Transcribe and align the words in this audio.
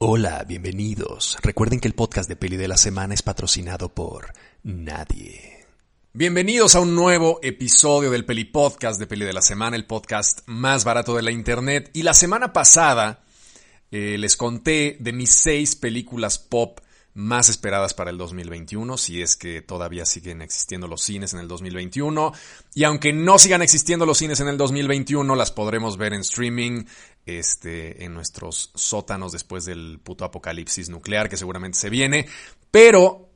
Hola, 0.00 0.44
bienvenidos. 0.46 1.36
Recuerden 1.42 1.80
que 1.80 1.88
el 1.88 1.94
podcast 1.94 2.28
de 2.28 2.36
Peli 2.36 2.56
de 2.56 2.68
la 2.68 2.76
Semana 2.76 3.14
es 3.14 3.22
patrocinado 3.22 3.88
por 3.92 4.32
nadie. 4.62 5.66
Bienvenidos 6.12 6.76
a 6.76 6.80
un 6.80 6.94
nuevo 6.94 7.40
episodio 7.42 8.08
del 8.12 8.24
Peli 8.24 8.44
Podcast 8.44 9.00
de 9.00 9.08
Peli 9.08 9.24
de 9.24 9.32
la 9.32 9.42
Semana, 9.42 9.74
el 9.74 9.86
podcast 9.86 10.42
más 10.46 10.84
barato 10.84 11.16
de 11.16 11.22
la 11.22 11.32
internet. 11.32 11.90
Y 11.94 12.04
la 12.04 12.14
semana 12.14 12.52
pasada 12.52 13.24
eh, 13.90 14.14
les 14.20 14.36
conté 14.36 14.98
de 15.00 15.12
mis 15.12 15.30
seis 15.30 15.74
películas 15.74 16.38
pop 16.38 16.78
más 17.18 17.48
esperadas 17.48 17.94
para 17.94 18.10
el 18.10 18.16
2021, 18.16 18.96
si 18.96 19.20
es 19.22 19.34
que 19.34 19.60
todavía 19.60 20.06
siguen 20.06 20.40
existiendo 20.40 20.86
los 20.86 21.02
cines 21.02 21.34
en 21.34 21.40
el 21.40 21.48
2021. 21.48 22.32
Y 22.74 22.84
aunque 22.84 23.12
no 23.12 23.40
sigan 23.40 23.60
existiendo 23.60 24.06
los 24.06 24.18
cines 24.18 24.38
en 24.38 24.46
el 24.46 24.56
2021, 24.56 25.34
las 25.34 25.50
podremos 25.50 25.96
ver 25.96 26.12
en 26.14 26.20
streaming, 26.20 26.84
este, 27.26 28.04
en 28.04 28.14
nuestros 28.14 28.70
sótanos 28.76 29.32
después 29.32 29.64
del 29.64 29.98
puto 29.98 30.24
apocalipsis 30.24 30.90
nuclear 30.90 31.28
que 31.28 31.36
seguramente 31.36 31.76
se 31.76 31.90
viene. 31.90 32.26
Pero 32.70 33.28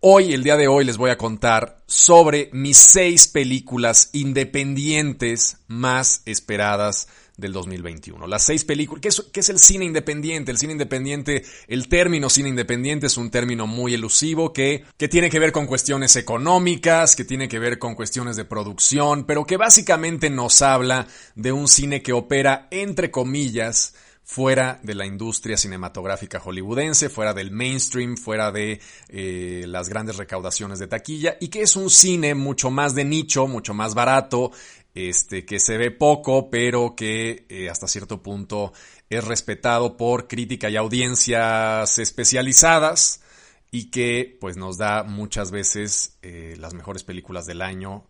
hoy, 0.00 0.34
el 0.34 0.42
día 0.42 0.56
de 0.56 0.66
hoy, 0.66 0.84
les 0.84 0.96
voy 0.96 1.10
a 1.10 1.16
contar 1.16 1.84
sobre 1.86 2.50
mis 2.52 2.76
seis 2.76 3.28
películas 3.28 4.10
independientes 4.14 5.58
más 5.68 6.22
esperadas 6.26 7.06
del 7.38 7.52
2021. 7.52 8.26
Las 8.26 8.44
seis 8.44 8.64
películas, 8.64 9.00
¿qué 9.00 9.08
es, 9.08 9.24
¿qué 9.32 9.40
es, 9.40 9.48
el 9.48 9.58
cine 9.58 9.86
independiente? 9.86 10.50
El 10.50 10.58
cine 10.58 10.72
independiente, 10.72 11.44
el 11.68 11.88
término 11.88 12.28
cine 12.28 12.50
independiente 12.50 13.06
es 13.06 13.16
un 13.16 13.30
término 13.30 13.66
muy 13.66 13.94
elusivo 13.94 14.52
que, 14.52 14.84
que 14.98 15.08
tiene 15.08 15.30
que 15.30 15.38
ver 15.38 15.52
con 15.52 15.66
cuestiones 15.66 16.16
económicas, 16.16 17.16
que 17.16 17.24
tiene 17.24 17.48
que 17.48 17.60
ver 17.60 17.78
con 17.78 17.94
cuestiones 17.94 18.36
de 18.36 18.44
producción, 18.44 19.24
pero 19.24 19.46
que 19.46 19.56
básicamente 19.56 20.28
nos 20.28 20.60
habla 20.60 21.06
de 21.36 21.52
un 21.52 21.68
cine 21.68 22.02
que 22.02 22.12
opera 22.12 22.66
entre 22.70 23.10
comillas 23.10 23.94
fuera 24.28 24.78
de 24.82 24.94
la 24.94 25.06
industria 25.06 25.56
cinematográfica 25.56 26.38
hollywoodense, 26.38 27.08
fuera 27.08 27.32
del 27.32 27.50
mainstream, 27.50 28.18
fuera 28.18 28.52
de 28.52 28.78
eh, 29.08 29.64
las 29.66 29.88
grandes 29.88 30.18
recaudaciones 30.18 30.78
de 30.78 30.86
taquilla 30.86 31.38
y 31.40 31.48
que 31.48 31.62
es 31.62 31.76
un 31.76 31.88
cine 31.88 32.34
mucho 32.34 32.70
más 32.70 32.94
de 32.94 33.06
nicho, 33.06 33.46
mucho 33.46 33.72
más 33.72 33.94
barato, 33.94 34.52
este, 34.94 35.44
que 35.44 35.60
se 35.60 35.76
ve 35.78 35.90
poco, 35.90 36.50
pero 36.50 36.94
que 36.96 37.46
eh, 37.48 37.68
hasta 37.68 37.88
cierto 37.88 38.22
punto 38.22 38.72
es 39.10 39.24
respetado 39.24 39.96
por 39.96 40.28
crítica 40.28 40.70
y 40.70 40.76
audiencias 40.76 41.98
especializadas 41.98 43.22
y 43.70 43.90
que 43.90 44.36
pues 44.40 44.56
nos 44.56 44.78
da 44.78 45.04
muchas 45.04 45.50
veces 45.50 46.18
eh, 46.22 46.56
las 46.58 46.74
mejores 46.74 47.04
películas 47.04 47.46
del 47.46 47.62
año 47.62 48.06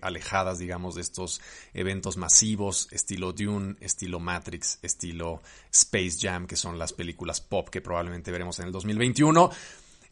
alejadas, 0.00 0.58
digamos, 0.58 0.94
de 0.94 1.02
estos 1.02 1.40
eventos 1.74 2.16
masivos, 2.16 2.88
estilo 2.90 3.32
Dune, 3.32 3.76
estilo 3.80 4.20
Matrix, 4.20 4.78
estilo 4.82 5.42
Space 5.72 6.16
Jam, 6.20 6.46
que 6.46 6.56
son 6.56 6.78
las 6.78 6.92
películas 6.92 7.40
pop 7.40 7.68
que 7.68 7.80
probablemente 7.80 8.30
veremos 8.30 8.58
en 8.58 8.66
el 8.66 8.72
2021. 8.72 9.50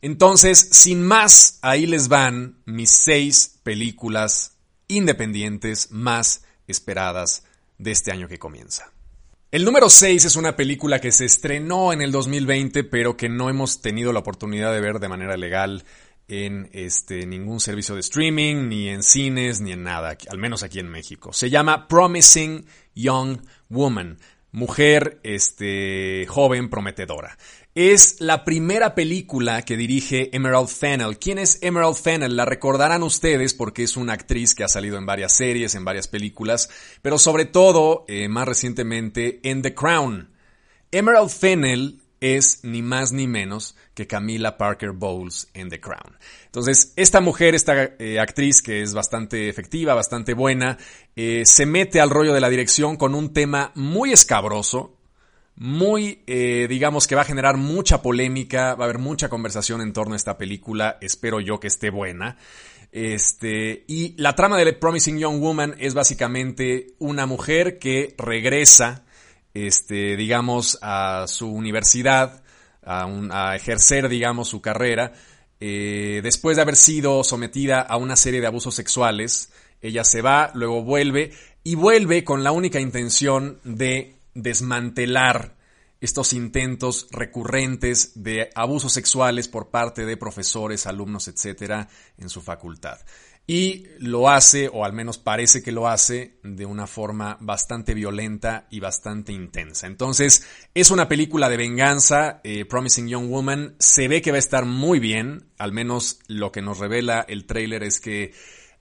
Entonces, 0.03 0.69
sin 0.73 1.03
más, 1.03 1.59
ahí 1.63 1.87
les 1.87 2.09
van 2.09 2.59
mis 2.67 2.91
seis 2.91 3.59
películas 3.63 4.56
independientes 4.89 5.91
más 5.91 6.45
esperadas 6.67 7.45
de 7.79 7.91
este 7.91 8.13
año 8.13 8.29
que 8.29 8.39
comienza. 8.39 8.93
El 9.51 9.65
número 9.65 9.89
6 9.89 10.25
es 10.25 10.37
una 10.37 10.57
película 10.57 11.01
que 11.01 11.13
se 11.13 11.25
estrenó 11.25 11.93
en 11.93 12.03
el 12.03 12.11
2020, 12.11 12.85
pero 12.85 13.17
que 13.17 13.29
no 13.29 13.49
hemos 13.49 13.81
tenido 13.81 14.13
la 14.13 14.19
oportunidad 14.19 14.73
de 14.73 14.81
ver 14.81 14.99
de 14.99 15.09
manera 15.09 15.37
legal 15.37 15.85
en 16.29 16.69
este, 16.73 17.27
ningún 17.27 17.61
servicio 17.61 17.95
de 17.95 18.01
streaming, 18.01 18.69
ni 18.69 18.89
en 18.89 19.03
cines, 19.03 19.61
ni 19.61 19.73
en 19.73 19.85
nada, 19.85 20.17
al 20.29 20.39
menos 20.39 20.63
aquí 20.63 20.81
en 20.81 20.89
México. 20.89 21.33
Se 21.33 21.49
llama 21.49 21.87
Promising 21.87 22.67
Young 22.95 23.39
Woman, 23.69 24.19
mujer 24.51 25.21
este, 25.23 26.27
joven 26.29 26.69
prometedora. 26.69 27.39
Es 27.77 28.23
la 28.23 28.43
primera 28.43 28.95
película 28.95 29.61
que 29.61 29.77
dirige 29.77 30.35
Emerald 30.35 30.69
Fennell. 30.69 31.19
¿Quién 31.19 31.37
es 31.37 31.59
Emerald 31.61 31.97
Fennell? 31.97 32.35
La 32.35 32.47
recordarán 32.47 33.03
ustedes 33.03 33.53
porque 33.53 33.83
es 33.83 33.99
una 33.99 34.15
actriz 34.15 34.55
que 34.55 34.65
ha 34.65 34.69
salido 34.69 34.97
en 34.97 35.05
varias 35.05 35.37
series, 35.37 35.75
en 35.75 35.85
varias 35.85 36.09
películas, 36.09 36.71
pero 37.03 37.19
sobre 37.19 37.45
todo, 37.45 38.07
eh, 38.09 38.29
más 38.29 38.49
recientemente, 38.49 39.41
en 39.43 39.61
The 39.61 39.75
Crown. 39.75 40.31
Emerald 40.91 41.29
Fennell 41.29 42.01
es 42.19 42.61
ni 42.65 42.81
más 42.81 43.13
ni 43.13 43.27
menos 43.27 43.77
que 43.93 44.07
Camila 44.07 44.57
Parker 44.57 44.93
Bowles 44.93 45.49
en 45.53 45.69
The 45.69 45.79
Crown. 45.79 46.17
Entonces, 46.47 46.95
esta 46.97 47.21
mujer, 47.21 47.55
esta 47.55 47.91
eh, 47.99 48.19
actriz 48.19 48.63
que 48.63 48.81
es 48.81 48.95
bastante 48.95 49.51
efectiva, 49.51 49.93
bastante 49.93 50.33
buena, 50.33 50.79
eh, 51.15 51.43
se 51.45 51.67
mete 51.67 52.01
al 52.01 52.09
rollo 52.09 52.33
de 52.33 52.41
la 52.41 52.49
dirección 52.49 52.97
con 52.97 53.15
un 53.15 53.35
tema 53.35 53.73
muy 53.75 54.13
escabroso, 54.13 54.97
muy, 55.57 56.23
eh, 56.27 56.67
digamos 56.69 57.07
que 57.07 57.15
va 57.15 57.23
a 57.23 57.25
generar 57.25 57.57
mucha 57.57 58.03
polémica, 58.03 58.75
va 58.75 58.85
a 58.85 58.89
haber 58.89 58.99
mucha 58.99 59.29
conversación 59.29 59.81
en 59.81 59.93
torno 59.93 60.15
a 60.15 60.17
esta 60.17 60.37
película, 60.39 60.99
espero 61.01 61.41
yo 61.41 61.59
que 61.61 61.69
esté 61.69 61.91
buena. 61.91 62.37
Este, 62.93 63.85
y 63.89 64.15
la 64.17 64.35
trama 64.35 64.57
de 64.59 64.65
The 64.67 64.73
Promising 64.75 65.19
Young 65.19 65.41
Woman 65.41 65.75
es 65.79 65.95
básicamente 65.95 66.95
una 66.99 67.27
mujer 67.27 67.79
que 67.79 68.15
regresa 68.17 69.07
este, 69.65 70.17
digamos, 70.17 70.79
a 70.83 71.25
su 71.29 71.51
universidad, 71.51 72.43
a, 72.85 73.57
ejercer, 73.57 74.09
digamos, 74.09 74.49
su 74.49 74.61
carrera, 74.61 75.15
eh, 75.61 76.21
después 76.23 76.57
de 76.57 76.63
haber 76.63 76.77
sido 76.77 77.25
sometida 77.25 77.81
a 77.81 77.97
una 77.97 78.17
serie 78.17 78.43
de 78.43 78.47
abusos 78.47 78.75
sexuales, 78.75 79.51
ella 79.81 80.05
se 80.05 80.21
va, 80.21 80.51
luego 80.55 80.83
vuelve 80.83 81.33
y 81.65 81.75
vuelve 81.75 82.23
con 82.23 82.45
la 82.45 82.53
única 82.53 82.81
intención 82.81 83.59
de 83.65 84.16
desmantelar 84.37 85.57
estos 86.01 86.33
intentos 86.33 87.09
recurrentes 87.11 88.23
de 88.23 88.51
abusos 88.55 88.93
sexuales 88.93 89.49
por 89.49 89.71
parte 89.71 90.05
de 90.05 90.17
profesores, 90.17 90.87
alumnos, 90.87 91.27
etcétera, 91.29 91.89
en 92.19 92.29
su 92.29 92.43
facultad 92.43 92.99
y 93.47 93.87
lo 94.01 94.29
hace, 94.29 94.69
o 94.69 94.85
al 94.85 94.93
menos 94.93 95.19
parece 95.19 95.63
que 95.63 95.71
lo 95.71 95.87
hace, 95.87 96.39
de 96.43 96.67
una 96.67 96.87
forma 96.87 97.39
bastante 97.41 97.95
violenta 97.95 98.67
y 98.71 98.81
bastante 98.81 99.33
intensa. 99.33 99.87
Entonces, 99.87 100.45
es 100.75 100.91
una 100.91 101.09
película 101.09 101.49
de 101.49 101.57
venganza, 101.57 102.41
eh, 102.43 102.65
Promising 102.65 103.07
Young 103.07 103.31
Woman, 103.31 103.77
se 103.79 104.09
ve 104.09 104.21
que 104.21 104.33
va 104.33 104.37
a 104.37 104.41
estar 104.41 104.65
muy 104.65 104.99
bien, 104.99 105.47
al 105.59 105.73
menos 105.73 106.19
lo 106.27 106.51
que 106.51 106.63
nos 106.63 106.79
revela 106.79 107.25
el 107.29 107.47
tráiler 107.47 107.85
es 107.85 108.01
que 108.01 108.35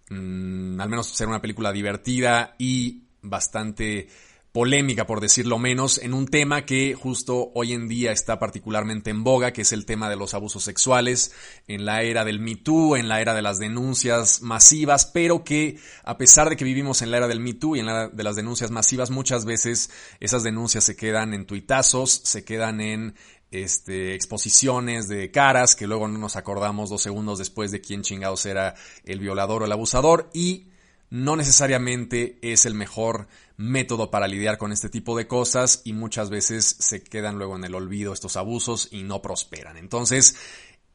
mm, 0.10 0.82
al 0.82 0.90
menos 0.90 1.08
será 1.10 1.30
una 1.30 1.42
película 1.42 1.72
divertida 1.72 2.56
y 2.58 3.04
bastante 3.22 4.08
polémica, 4.56 5.06
por 5.06 5.20
decirlo 5.20 5.60
menos, 5.60 5.98
en 5.98 6.14
un 6.14 6.30
tema 6.30 6.66
que 6.66 6.94
justo 6.96 7.52
hoy 7.56 7.74
en 7.74 7.90
día 7.90 8.14
está 8.14 8.40
particularmente 8.40 9.10
en 9.10 9.22
boga, 9.22 9.52
que 9.52 9.64
es 9.64 9.74
el 9.74 9.86
tema 9.86 10.10
de 10.10 10.16
los 10.16 10.34
abusos 10.34 10.64
sexuales, 10.64 11.34
en 11.68 11.84
la 11.84 12.04
era 12.04 12.24
del 12.24 12.40
Me 12.40 12.56
Too, 12.56 12.96
en 12.96 13.10
la 13.10 13.20
era 13.20 13.34
de 13.34 13.42
las 13.42 13.60
denuncias 13.60 14.42
masivas, 14.42 15.08
pero 15.08 15.44
que 15.44 15.78
a 16.06 16.18
pesar 16.18 16.48
de 16.48 16.56
que 16.56 16.64
vivimos 16.64 17.02
en 17.02 17.12
la 17.12 17.18
era 17.18 17.28
del 17.28 17.42
Me 17.42 17.54
Too 17.54 17.76
y 17.76 17.80
en 17.82 17.86
la 17.86 17.92
era 17.92 18.08
de 18.08 18.24
las 18.24 18.38
denuncias 18.38 18.72
masivas, 18.72 19.10
muchas 19.10 19.44
veces 19.44 19.90
esas 20.22 20.44
denuncias 20.44 20.86
se 20.86 20.96
quedan 20.96 21.34
en 21.34 21.46
tuitazos, 21.46 22.22
se 22.24 22.46
quedan 22.46 22.80
en 22.80 23.16
este, 23.52 24.16
exposiciones 24.16 25.10
de 25.10 25.32
caras 25.32 25.76
que 25.76 25.86
luego 25.86 26.08
no 26.08 26.18
nos 26.18 26.38
acordamos 26.38 26.90
dos 26.90 27.02
segundos 27.02 27.40
después 27.40 27.72
de 27.72 27.82
quién 27.82 28.04
chingados 28.04 28.46
era 28.46 28.76
el 29.04 29.20
violador 29.20 29.64
o 29.64 29.66
el 29.66 29.72
abusador 29.74 30.30
y 30.34 30.68
no 31.10 31.36
necesariamente 31.36 32.40
es 32.42 32.66
el 32.66 32.74
mejor 32.74 33.28
método 33.58 34.12
para 34.12 34.28
lidiar 34.28 34.58
con 34.58 34.72
este 34.72 34.90
tipo 34.90 35.18
de 35.18 35.28
cosas 35.28 35.82
y 35.86 35.94
muchas 35.94 36.30
veces 36.30 36.66
se 36.80 37.04
quedan 37.04 37.38
luego 37.38 37.56
en 37.56 37.64
el 37.64 37.76
olvido 37.76 38.14
estos 38.14 38.38
abusos 38.38 38.90
y 38.92 39.04
no 39.04 39.22
prosperan. 39.22 39.78
Entonces, 39.78 40.36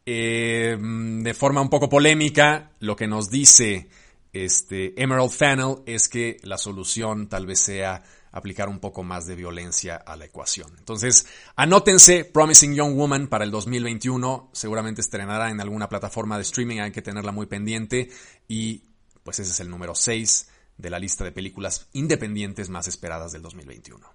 eh, 0.06 0.76
de 0.78 1.34
forma 1.34 1.60
un 1.60 1.70
poco 1.70 1.88
polémica, 1.88 2.72
lo 2.80 2.96
que 2.96 3.06
nos 3.06 3.30
dice 3.30 3.88
este 4.32 5.00
Emerald 5.00 5.30
Fennel 5.30 5.76
es 5.86 6.08
que 6.08 6.38
la 6.42 6.58
solución 6.58 7.28
tal 7.28 7.46
vez 7.46 7.60
sea 7.60 8.02
aplicar 8.32 8.68
un 8.68 8.78
poco 8.78 9.02
más 9.02 9.26
de 9.26 9.34
violencia 9.34 9.96
a 9.96 10.16
la 10.16 10.26
ecuación. 10.26 10.72
Entonces, 10.78 11.26
anótense 11.56 12.24
Promising 12.24 12.74
Young 12.74 12.94
Woman 12.94 13.26
para 13.26 13.44
el 13.44 13.50
2021, 13.50 14.50
seguramente 14.52 15.00
estrenará 15.00 15.50
en 15.50 15.60
alguna 15.60 15.88
plataforma 15.88 16.36
de 16.36 16.42
streaming, 16.42 16.78
hay 16.78 16.92
que 16.92 17.02
tenerla 17.02 17.32
muy 17.32 17.46
pendiente 17.46 18.08
y 18.46 18.84
pues 19.24 19.40
ese 19.40 19.50
es 19.50 19.60
el 19.60 19.68
número 19.68 19.94
6 19.94 20.48
de 20.80 20.90
la 20.90 20.98
lista 20.98 21.24
de 21.24 21.32
películas 21.32 21.88
independientes 21.92 22.68
más 22.68 22.88
esperadas 22.88 23.32
del 23.32 23.42
2021. 23.42 24.06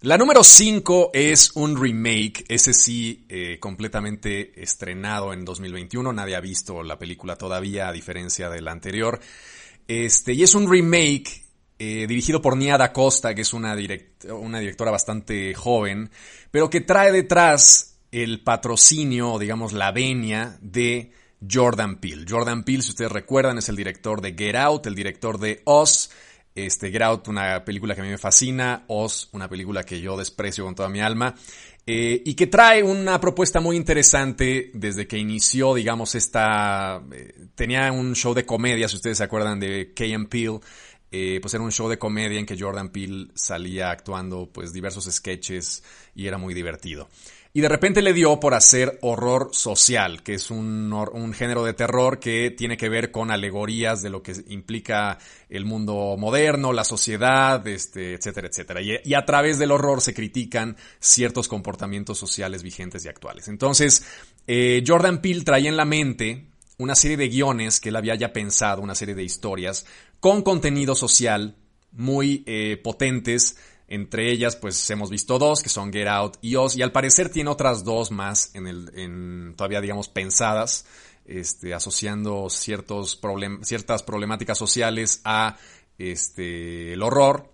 La 0.00 0.18
número 0.18 0.44
5 0.44 1.12
es 1.14 1.52
un 1.54 1.80
remake, 1.80 2.44
ese 2.48 2.74
sí, 2.74 3.24
eh, 3.28 3.58
completamente 3.58 4.62
estrenado 4.62 5.32
en 5.32 5.46
2021. 5.46 6.12
Nadie 6.12 6.36
ha 6.36 6.40
visto 6.40 6.82
la 6.82 6.98
película 6.98 7.36
todavía, 7.36 7.88
a 7.88 7.92
diferencia 7.92 8.50
de 8.50 8.60
la 8.60 8.72
anterior. 8.72 9.18
Este, 9.88 10.34
y 10.34 10.42
es 10.42 10.54
un 10.54 10.70
remake 10.70 11.44
eh, 11.78 12.06
dirigido 12.06 12.42
por 12.42 12.56
Nia 12.56 12.76
Da 12.76 12.92
Costa, 12.92 13.34
que 13.34 13.40
es 13.40 13.54
una, 13.54 13.74
una 14.30 14.58
directora 14.58 14.90
bastante 14.90 15.54
joven, 15.54 16.10
pero 16.50 16.68
que 16.68 16.82
trae 16.82 17.10
detrás 17.10 17.96
el 18.12 18.42
patrocinio, 18.42 19.38
digamos, 19.38 19.72
la 19.72 19.90
venia 19.90 20.58
de 20.60 21.12
Jordan 21.50 21.96
Peele. 21.96 22.24
Jordan 22.28 22.64
Peele, 22.64 22.82
si 22.82 22.90
ustedes 22.90 23.12
recuerdan, 23.12 23.58
es 23.58 23.68
el 23.68 23.76
director 23.76 24.20
de 24.20 24.34
Get 24.34 24.56
Out, 24.56 24.86
el 24.86 24.94
director 24.94 25.38
de 25.38 25.62
Oz. 25.64 26.10
Este, 26.54 26.90
Get 26.90 27.02
Out, 27.02 27.28
una 27.28 27.64
película 27.64 27.94
que 27.94 28.00
a 28.00 28.04
mí 28.04 28.10
me 28.10 28.18
fascina. 28.18 28.84
Oz, 28.88 29.28
una 29.32 29.48
película 29.48 29.82
que 29.82 30.00
yo 30.00 30.16
desprecio 30.16 30.64
con 30.64 30.74
toda 30.74 30.88
mi 30.88 31.00
alma. 31.00 31.34
eh, 31.86 32.22
y 32.24 32.34
que 32.34 32.46
trae 32.46 32.82
una 32.82 33.20
propuesta 33.20 33.60
muy 33.60 33.76
interesante 33.76 34.70
desde 34.72 35.06
que 35.06 35.18
inició, 35.18 35.74
digamos, 35.74 36.14
esta... 36.14 37.02
Eh, 37.12 37.48
tenía 37.54 37.92
un 37.92 38.14
show 38.14 38.32
de 38.32 38.46
comedia, 38.46 38.88
si 38.88 38.96
ustedes 38.96 39.18
se 39.18 39.24
acuerdan 39.24 39.60
de 39.60 39.92
Key 39.94 40.16
Peel, 40.26 40.60
eh, 41.10 41.38
pues 41.42 41.52
era 41.54 41.62
un 41.62 41.70
show 41.72 41.88
de 41.88 41.98
comedia 41.98 42.40
en 42.40 42.46
que 42.46 42.58
Jordan 42.58 42.88
Peele 42.88 43.28
salía 43.34 43.90
actuando 43.90 44.50
pues 44.50 44.72
diversos 44.72 45.04
sketches 45.04 45.84
y 46.14 46.26
era 46.26 46.38
muy 46.38 46.54
divertido. 46.54 47.08
Y 47.56 47.60
de 47.60 47.68
repente 47.68 48.02
le 48.02 48.12
dio 48.12 48.40
por 48.40 48.52
hacer 48.52 48.98
horror 49.00 49.50
social, 49.52 50.24
que 50.24 50.34
es 50.34 50.50
un, 50.50 50.92
género 51.34 51.64
de 51.64 51.72
terror 51.72 52.18
que 52.18 52.50
tiene 52.50 52.76
que 52.76 52.88
ver 52.88 53.12
con 53.12 53.30
alegorías 53.30 54.02
de 54.02 54.10
lo 54.10 54.24
que 54.24 54.34
implica 54.48 55.18
el 55.48 55.64
mundo 55.64 56.16
moderno, 56.18 56.72
la 56.72 56.82
sociedad, 56.82 57.64
este, 57.68 58.14
etcétera, 58.14 58.48
etcétera. 58.48 58.80
Y, 58.82 59.14
a 59.14 59.24
través 59.24 59.60
del 59.60 59.70
horror 59.70 60.00
se 60.00 60.14
critican 60.14 60.76
ciertos 60.98 61.46
comportamientos 61.46 62.18
sociales 62.18 62.64
vigentes 62.64 63.04
y 63.04 63.08
actuales. 63.08 63.46
Entonces, 63.46 64.04
eh, 64.48 64.82
Jordan 64.84 65.22
Peele 65.22 65.44
traía 65.44 65.68
en 65.68 65.76
la 65.76 65.84
mente 65.84 66.46
una 66.78 66.96
serie 66.96 67.16
de 67.16 67.28
guiones 67.28 67.78
que 67.78 67.90
él 67.90 67.96
había 67.96 68.16
ya 68.16 68.32
pensado, 68.32 68.82
una 68.82 68.96
serie 68.96 69.14
de 69.14 69.22
historias 69.22 69.86
con 70.18 70.42
contenido 70.42 70.96
social 70.96 71.54
muy 71.92 72.42
eh, 72.46 72.80
potentes 72.82 73.56
entre 73.88 74.30
ellas, 74.30 74.56
pues 74.56 74.88
hemos 74.90 75.10
visto 75.10 75.38
dos, 75.38 75.62
que 75.62 75.68
son 75.68 75.92
Get 75.92 76.08
Out 76.08 76.38
y 76.40 76.56
Oz, 76.56 76.76
y 76.76 76.82
al 76.82 76.92
parecer 76.92 77.28
tiene 77.28 77.50
otras 77.50 77.84
dos 77.84 78.10
más 78.10 78.54
en 78.54 78.66
el, 78.66 79.54
todavía 79.56 79.80
digamos 79.80 80.08
pensadas, 80.08 80.86
este, 81.26 81.74
asociando 81.74 82.48
ciertos 82.50 83.20
ciertas 83.62 84.02
problemáticas 84.02 84.58
sociales 84.58 85.20
a 85.24 85.56
este, 85.98 86.92
el 86.94 87.02
horror. 87.02 87.52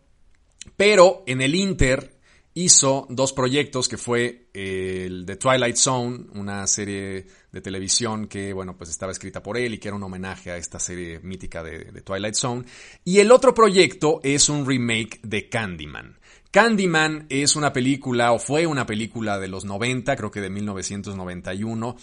Pero 0.77 1.25
en 1.27 1.41
el 1.41 1.55
Inter 1.55 2.19
hizo 2.55 3.07
dos 3.09 3.33
proyectos 3.33 3.89
que 3.89 3.97
fue 3.97 4.49
el 4.53 5.25
The 5.27 5.37
Twilight 5.37 5.77
Zone, 5.77 6.27
una 6.35 6.67
serie 6.67 7.27
de 7.53 7.61
televisión 7.61 8.27
que, 8.27 8.53
bueno, 8.53 8.77
pues 8.77 8.91
estaba 8.91 9.13
escrita 9.13 9.43
por 9.43 9.57
él 9.59 9.75
y 9.75 9.79
que 9.79 9.89
era 9.89 9.97
un 9.97 10.03
homenaje 10.03 10.51
a 10.51 10.57
esta 10.57 10.79
serie 10.79 11.21
mítica 11.21 11.63
de, 11.63 12.03
Twilight 12.03 12.35
Zone. 12.35 12.65
Y 13.05 13.19
el 13.19 13.33
otro 13.33 13.55
proyecto 13.55 14.21
es 14.23 14.49
un 14.49 14.67
remake 14.67 15.21
de 15.23 15.49
Candyman. 15.49 16.19
Candyman 16.51 17.27
es 17.29 17.55
una 17.55 17.73
película, 17.73 18.33
o 18.33 18.41
fue 18.41 18.67
una 18.67 18.85
película 18.85 19.39
de 19.39 19.47
los 19.47 19.65
90, 19.65 20.17
creo 20.17 20.33
que 20.33 20.41
de 20.41 20.51
1991, 20.51 21.97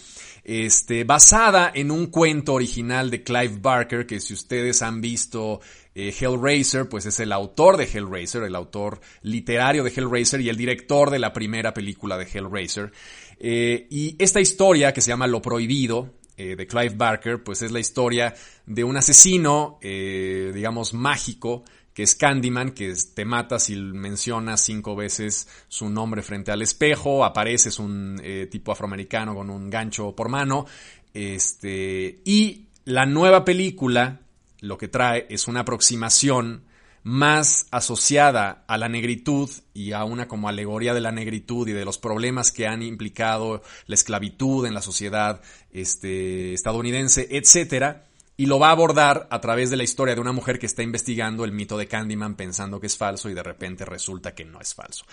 este, 0.46 1.04
basada 1.04 1.70
en 1.74 1.92
un 1.92 2.08
cuento 2.08 2.54
original 2.54 3.10
de 3.10 3.24
Clive 3.24 3.60
Barker, 3.60 4.06
que 4.06 4.22
si 4.22 4.34
ustedes 4.34 4.82
han 4.82 5.02
visto 5.02 5.60
eh, 5.96 6.14
Hellraiser, 6.18 6.88
pues 6.88 7.06
es 7.08 7.20
el 7.20 7.34
autor 7.34 7.76
de 7.76 7.90
Hellraiser, 7.92 8.44
el 8.44 8.56
autor 8.56 9.02
literario 9.22 9.84
de 9.84 9.90
Hellraiser 9.90 10.40
y 10.40 10.48
el 10.48 10.56
director 10.56 11.10
de 11.10 11.20
la 11.20 11.34
primera 11.34 11.74
película 11.74 12.18
de 12.18 12.26
Hellraiser. 12.32 12.94
Eh, 13.40 13.88
y 13.90 14.16
esta 14.20 14.40
historia, 14.40 14.94
que 14.94 15.02
se 15.02 15.10
llama 15.10 15.28
Lo 15.28 15.42
Prohibido, 15.42 16.14
eh, 16.36 16.56
de 16.56 16.68
Clive 16.68 16.96
Barker, 16.96 17.44
pues 17.44 17.62
es 17.62 17.72
la 17.72 17.80
historia 17.80 18.34
de 18.66 18.84
un 18.84 18.98
asesino, 18.98 19.80
digamos, 19.82 20.94
mágico, 20.94 21.64
que 21.98 22.04
es 22.04 22.14
Candyman, 22.14 22.74
que 22.74 22.94
te 23.16 23.26
mata 23.26 23.58
si 23.58 23.76
mencionas 23.76 24.62
cinco 24.62 24.96
veces 24.96 25.48
su 25.68 25.90
nombre 25.90 26.22
frente 26.22 26.52
al 26.52 26.62
espejo, 26.62 27.26
apareces 27.26 27.80
un 27.80 28.22
eh, 28.24 28.48
tipo 28.52 28.72
afroamericano 28.72 29.34
con 29.34 29.50
un 29.50 29.68
gancho 29.68 30.16
por 30.16 30.30
mano, 30.30 30.68
este, 31.12 32.22
y 32.24 32.68
la 32.86 33.08
nueva 33.08 33.44
película 33.44 34.22
lo 34.60 34.78
que 34.78 34.90
trae 34.90 35.26
es 35.28 35.48
una 35.48 35.62
aproximación 35.62 36.66
más 37.08 37.68
asociada 37.72 38.66
a 38.68 38.78
la 38.78 38.90
negritud 38.90 39.50
y 39.74 39.94
a 39.94 40.04
una 40.04 40.28
como 40.28 40.50
alegoría 40.50 40.94
de 40.94 41.00
la 41.00 41.14
negritud 41.14 41.66
y 41.70 41.72
de 41.72 41.86
los 41.86 41.98
problemas 41.98 42.52
que 42.52 42.68
han 42.68 42.82
implicado 42.82 43.62
la 43.86 43.96
esclavitud 43.96 44.66
en 44.66 44.74
la 44.74 44.82
sociedad 44.82 45.42
este, 45.72 46.52
estadounidense, 46.52 47.30
etcétera, 47.32 48.04
y 48.36 48.48
lo 48.48 48.60
va 48.60 48.68
a 48.68 48.72
abordar 48.72 49.26
a 49.32 49.40
través 49.40 49.70
de 49.70 49.78
la 49.78 49.86
historia 49.86 50.16
de 50.16 50.20
una 50.20 50.34
mujer 50.34 50.60
que 50.60 50.66
está 50.66 50.84
investigando 50.84 51.46
el 51.46 51.54
mito 51.54 51.78
de 51.78 51.88
Candyman 51.88 52.36
pensando 52.36 52.82
que 52.82 52.88
es 52.88 52.98
falso 52.98 53.30
y 53.30 53.34
de 53.34 53.44
repente 53.44 53.86
resulta 53.86 54.36
que 54.36 54.44
no 54.44 54.60
es 54.60 54.74
falso. 54.74 55.06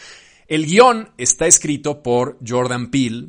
El 0.49 0.67
guion 0.67 1.11
está 1.17 1.47
escrito 1.47 2.03
por 2.03 2.39
Jordan 2.45 2.91
Peele 2.91 3.29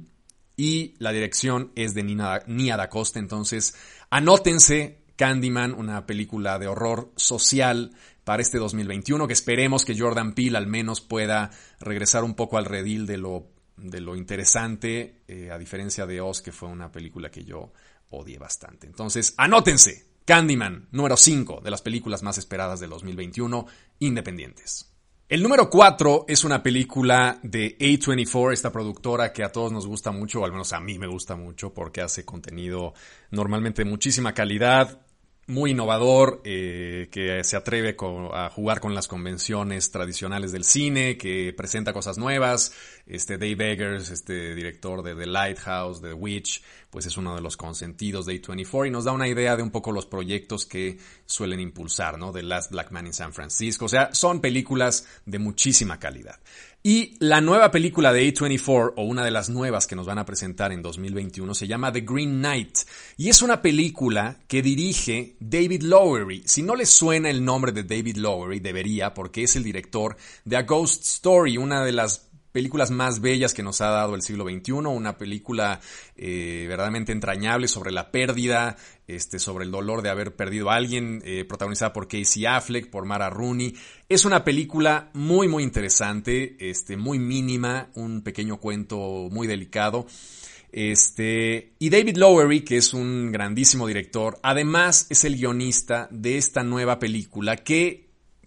y 0.57 0.95
la 0.97 1.11
dirección 1.11 1.71
es 1.75 1.93
de 1.93 2.01
Nina, 2.01 2.41
Nia 2.47 2.77
Da 2.77 2.89
Costa, 2.89 3.19
entonces 3.19 3.75
anótense 4.09 5.05
Candyman, 5.17 5.73
una 5.73 6.07
película 6.07 6.57
de 6.57 6.67
horror 6.67 7.11
social 7.15 7.91
para 8.25 8.41
este 8.41 8.57
2021, 8.57 9.27
que 9.27 9.33
esperemos 9.33 9.85
que 9.85 9.97
Jordan 9.97 10.33
Peele 10.33 10.57
al 10.57 10.67
menos 10.67 10.99
pueda 10.99 11.51
regresar 11.79 12.25
un 12.25 12.33
poco 12.33 12.57
al 12.57 12.65
redil 12.65 13.05
de 13.05 13.17
lo, 13.17 13.47
de 13.77 14.01
lo 14.01 14.17
interesante, 14.17 15.21
eh, 15.27 15.51
a 15.51 15.57
diferencia 15.57 16.05
de 16.05 16.19
Oz, 16.19 16.41
que 16.41 16.51
fue 16.51 16.67
una 16.67 16.91
película 16.91 17.31
que 17.31 17.45
yo 17.45 17.71
odié 18.09 18.37
bastante. 18.37 18.87
Entonces, 18.87 19.33
anótense. 19.37 20.13
Candyman, 20.25 20.87
número 20.91 21.17
5 21.17 21.61
de 21.63 21.69
las 21.69 21.83
películas 21.83 22.23
más 22.23 22.39
esperadas 22.39 22.79
del 22.79 22.89
2021, 22.89 23.67
independientes. 23.99 24.91
El 25.29 25.43
número 25.43 25.69
4 25.69 26.25
es 26.27 26.43
una 26.43 26.63
película 26.63 27.39
de 27.43 27.77
A24, 27.77 28.53
esta 28.53 28.71
productora 28.71 29.33
que 29.33 29.43
a 29.43 29.51
todos 29.51 29.71
nos 29.71 29.85
gusta 29.85 30.11
mucho, 30.11 30.41
o 30.41 30.45
al 30.45 30.51
menos 30.51 30.73
a 30.73 30.79
mí 30.79 30.97
me 30.97 31.05
gusta 31.07 31.35
mucho, 31.35 31.73
porque 31.73 32.01
hace 32.01 32.25
contenido 32.25 32.95
normalmente 33.29 33.83
de 33.83 33.89
muchísima 33.89 34.33
calidad, 34.33 35.04
muy 35.47 35.71
innovador, 35.71 36.41
eh, 36.43 37.07
que 37.11 37.43
se 37.43 37.55
atreve 37.55 37.95
a 38.33 38.49
jugar 38.49 38.79
con 38.79 38.95
las 38.95 39.07
convenciones 39.07 39.91
tradicionales 39.91 40.51
del 40.51 40.63
cine, 40.63 41.17
que 41.17 41.53
presenta 41.55 41.93
cosas 41.93 42.17
nuevas. 42.17 42.73
Este 43.05 43.37
Dave 43.37 43.73
Eggers, 43.73 44.09
este 44.09 44.55
director 44.55 45.03
de 45.03 45.15
The 45.15 45.27
Lighthouse, 45.27 46.01
The 46.01 46.13
Witch, 46.13 46.63
pues 46.89 47.05
es 47.05 47.17
uno 47.17 47.35
de 47.35 47.41
los 47.41 47.55
consentidos 47.55 48.25
de 48.25 48.41
A24 48.41 48.87
y 48.87 48.89
nos 48.89 49.03
da 49.03 49.11
una 49.11 49.27
idea 49.27 49.55
de 49.55 49.61
un 49.61 49.69
poco 49.69 49.91
los 49.91 50.05
proyectos 50.05 50.65
que 50.65 50.97
suelen 51.25 51.59
impulsar, 51.59 52.17
¿no? 52.17 52.31
The 52.31 52.41
Last 52.41 52.71
Black 52.71 52.91
Man 52.91 53.05
in 53.05 53.13
San 53.13 53.33
Francisco. 53.33 53.85
O 53.85 53.89
sea, 53.89 54.13
son 54.13 54.41
películas 54.41 55.05
de 55.25 55.37
muchísima 55.37 55.99
calidad. 55.99 56.39
Y 56.81 57.15
la 57.19 57.41
nueva 57.41 57.71
película 57.71 58.13
de 58.13 58.31
A24, 58.31 58.93
o 58.95 59.03
una 59.03 59.25
de 59.25 59.31
las 59.31 59.49
nuevas 59.49 59.87
que 59.87 59.95
nos 59.95 60.05
van 60.05 60.19
a 60.19 60.25
presentar 60.25 60.71
en 60.71 60.83
2021, 60.83 61.55
se 61.55 61.67
llama 61.67 61.91
The 61.91 62.01
Green 62.01 62.37
Knight. 62.37 62.77
Y 63.17 63.29
es 63.29 63.41
una 63.41 63.61
película 63.61 64.37
que 64.47 64.61
dirige 64.61 65.35
David 65.39 65.81
Lowery. 65.81 66.43
Si 66.45 66.61
no 66.61 66.75
les 66.75 66.89
suena 66.89 67.31
el 67.31 67.43
nombre 67.43 67.71
de 67.71 67.83
David 67.83 68.17
Lowery, 68.17 68.59
debería, 68.59 69.13
porque 69.13 69.43
es 69.43 69.55
el 69.55 69.63
director 69.63 70.15
de 70.43 70.57
A 70.57 70.61
Ghost 70.61 71.03
Story, 71.05 71.57
una 71.57 71.83
de 71.83 71.91
las 71.91 72.29
películas 72.55 72.89
más 72.89 73.19
bellas 73.19 73.53
que 73.53 73.63
nos 73.63 73.81
ha 73.81 73.89
dado 73.89 74.15
el 74.15 74.21
siglo 74.21 74.45
XXI, 74.45 74.71
una 74.71 75.17
película 75.17 75.81
eh, 76.15 76.63
verdaderamente 76.69 77.11
entrañable 77.11 77.67
sobre 77.67 77.91
la 77.91 78.11
pérdida, 78.11 78.77
este, 79.09 79.39
sobre 79.39 79.65
el 79.65 79.71
dolor 79.71 80.01
de 80.01 80.09
haber 80.09 80.37
perdido 80.37 80.71
a 80.71 80.75
alguien, 80.75 81.21
eh, 81.25 81.43
protagonizada 81.43 81.91
por 81.91 82.07
Casey 82.07 82.45
Affleck, 82.45 82.89
por 82.89 83.03
Mara 83.03 83.29
Rooney. 83.29 83.75
Es 84.07 84.23
una 84.23 84.45
película 84.45 85.09
muy, 85.11 85.49
muy 85.49 85.63
interesante, 85.63 86.55
este, 86.57 86.95
muy 86.95 87.19
mínima, 87.19 87.89
un 87.93 88.21
pequeño 88.21 88.55
cuento 88.61 89.27
muy 89.29 89.47
delicado. 89.47 90.07
Este, 90.71 91.73
y 91.77 91.89
David 91.89 92.15
Lowery, 92.15 92.61
que 92.61 92.77
es 92.77 92.93
un 92.93 93.33
grandísimo 93.33 93.85
director, 93.85 94.39
además 94.43 95.07
es 95.09 95.25
el 95.25 95.35
guionista 95.35 96.07
de 96.09 96.37
esta 96.37 96.63
nueva 96.63 96.99
película 96.99 97.57
que 97.57 98.04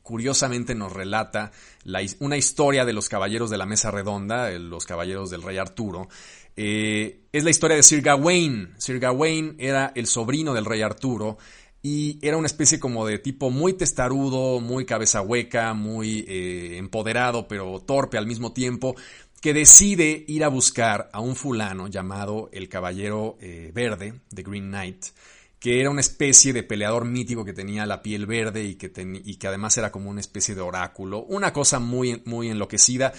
curiosamente 0.09 0.75
nos 0.75 0.91
relata 0.91 1.53
una 2.21 2.39
historia 2.39 2.87
de 2.87 2.95
los 2.95 3.11
caballeros 3.11 3.51
de 3.51 3.59
la 3.59 3.67
mesa 3.67 3.91
redonda, 3.91 4.51
los 4.53 4.87
caballeros 4.87 5.29
del 5.29 5.43
rey 5.43 5.59
Arturo. 5.59 6.09
Eh, 6.57 7.27
es 7.31 7.45
la 7.45 7.51
historia 7.51 7.77
de 7.77 7.83
Sir 7.83 8.01
Gawain. 8.01 8.73
Sir 8.79 9.01
Gawain 9.01 9.57
era 9.59 9.93
el 9.95 10.07
sobrino 10.07 10.55
del 10.55 10.65
rey 10.65 10.81
Arturo 10.81 11.37
y 11.83 12.19
era 12.23 12.39
una 12.39 12.47
especie 12.47 12.81
como 12.81 13.05
de 13.07 13.19
tipo 13.19 13.51
muy 13.51 13.75
testarudo, 13.75 14.61
muy 14.61 14.87
cabeza 14.87 15.21
hueca, 15.21 15.75
muy 15.75 16.25
eh, 16.27 16.79
empoderado, 16.79 17.47
pero 17.47 17.79
torpe 17.81 18.17
al 18.17 18.27
mismo 18.27 18.55
tiempo, 18.55 18.97
que 19.43 19.53
decide 19.53 20.25
ir 20.27 20.43
a 20.43 20.49
buscar 20.49 21.11
a 21.13 21.21
un 21.21 21.37
fulano 21.37 21.89
llamado 21.89 22.49
el 22.55 22.71
Caballero 22.71 23.37
eh, 23.43 23.73
Verde, 23.75 24.15
The 24.35 24.43
Green 24.43 24.69
Knight, 24.69 25.05
que 25.59 25.81
era 25.81 25.91
una 25.91 26.01
especie 26.01 26.53
de 26.53 26.63
peleador 26.63 27.05
mítico 27.05 27.45
que 27.45 27.53
tenía 27.53 27.87
la 27.87 28.03
piel 28.03 28.27
verde 28.27 28.65
y 28.65 28.75
que, 28.77 28.93
y 29.25 29.37
que 29.37 29.49
además 29.49 29.77
era 29.77 29.91
como 29.91 30.11
una 30.11 30.21
especie 30.21 30.55
de 30.55 30.61
oráculo, 30.61 31.25
una 31.25 31.53
cosa 31.53 31.79
muy, 31.81 32.23
muy 32.25 32.49
enloquecida. 32.49 33.13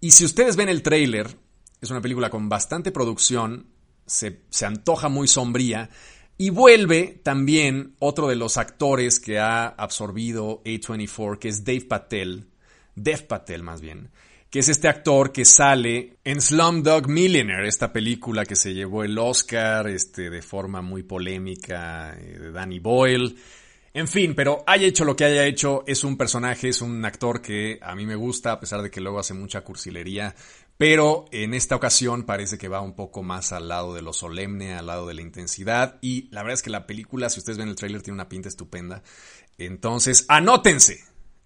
Y 0.00 0.12
si 0.12 0.24
ustedes 0.24 0.56
ven 0.56 0.68
el 0.68 0.82
tráiler, 0.82 1.36
es 1.80 1.90
una 1.90 2.00
película 2.00 2.30
con 2.30 2.48
bastante 2.48 2.92
producción, 2.92 3.66
se, 4.06 4.40
se 4.48 4.66
antoja 4.66 5.08
muy 5.08 5.28
sombría, 5.28 5.90
y 6.38 6.50
vuelve 6.50 7.20
también 7.22 7.94
otro 7.98 8.26
de 8.26 8.36
los 8.36 8.56
actores 8.56 9.20
que 9.20 9.38
ha 9.38 9.66
absorbido 9.66 10.62
A24, 10.64 11.38
que 11.38 11.48
es 11.48 11.64
Dave 11.64 11.82
Patel, 11.82 12.48
Dev 12.94 13.26
Patel 13.26 13.62
más 13.62 13.80
bien, 13.80 14.10
que 14.52 14.58
es 14.58 14.68
este 14.68 14.86
actor 14.86 15.32
que 15.32 15.46
sale 15.46 16.18
en 16.24 16.42
Slumdog 16.42 17.08
Millionaire, 17.08 17.66
esta 17.66 17.90
película 17.90 18.44
que 18.44 18.54
se 18.54 18.74
llevó 18.74 19.02
el 19.02 19.16
Oscar 19.16 19.88
este, 19.88 20.28
de 20.28 20.42
forma 20.42 20.82
muy 20.82 21.04
polémica 21.04 22.14
eh, 22.20 22.38
de 22.38 22.52
Danny 22.52 22.78
Boyle. 22.78 23.34
En 23.94 24.06
fin, 24.06 24.34
pero 24.34 24.62
haya 24.66 24.86
hecho 24.86 25.06
lo 25.06 25.16
que 25.16 25.24
haya 25.24 25.46
hecho, 25.46 25.84
es 25.86 26.04
un 26.04 26.18
personaje, 26.18 26.68
es 26.68 26.82
un 26.82 27.02
actor 27.02 27.40
que 27.40 27.78
a 27.80 27.94
mí 27.94 28.04
me 28.04 28.14
gusta, 28.14 28.52
a 28.52 28.60
pesar 28.60 28.82
de 28.82 28.90
que 28.90 29.00
luego 29.00 29.20
hace 29.20 29.32
mucha 29.32 29.62
cursilería, 29.62 30.34
Pero 30.76 31.24
en 31.32 31.54
esta 31.54 31.74
ocasión 31.74 32.24
parece 32.24 32.58
que 32.58 32.68
va 32.68 32.82
un 32.82 32.94
poco 32.94 33.22
más 33.22 33.52
al 33.52 33.68
lado 33.68 33.94
de 33.94 34.02
lo 34.02 34.12
solemne, 34.12 34.74
al 34.74 34.86
lado 34.86 35.06
de 35.06 35.14
la 35.14 35.22
intensidad. 35.22 35.98
Y 36.02 36.28
la 36.30 36.42
verdad 36.42 36.54
es 36.54 36.62
que 36.62 36.70
la 36.70 36.86
película, 36.86 37.30
si 37.30 37.40
ustedes 37.40 37.56
ven 37.56 37.68
el 37.68 37.76
tráiler, 37.76 38.02
tiene 38.02 38.16
una 38.16 38.28
pinta 38.28 38.50
estupenda. 38.50 39.02
Entonces, 39.56 40.26
anótense, 40.28 40.98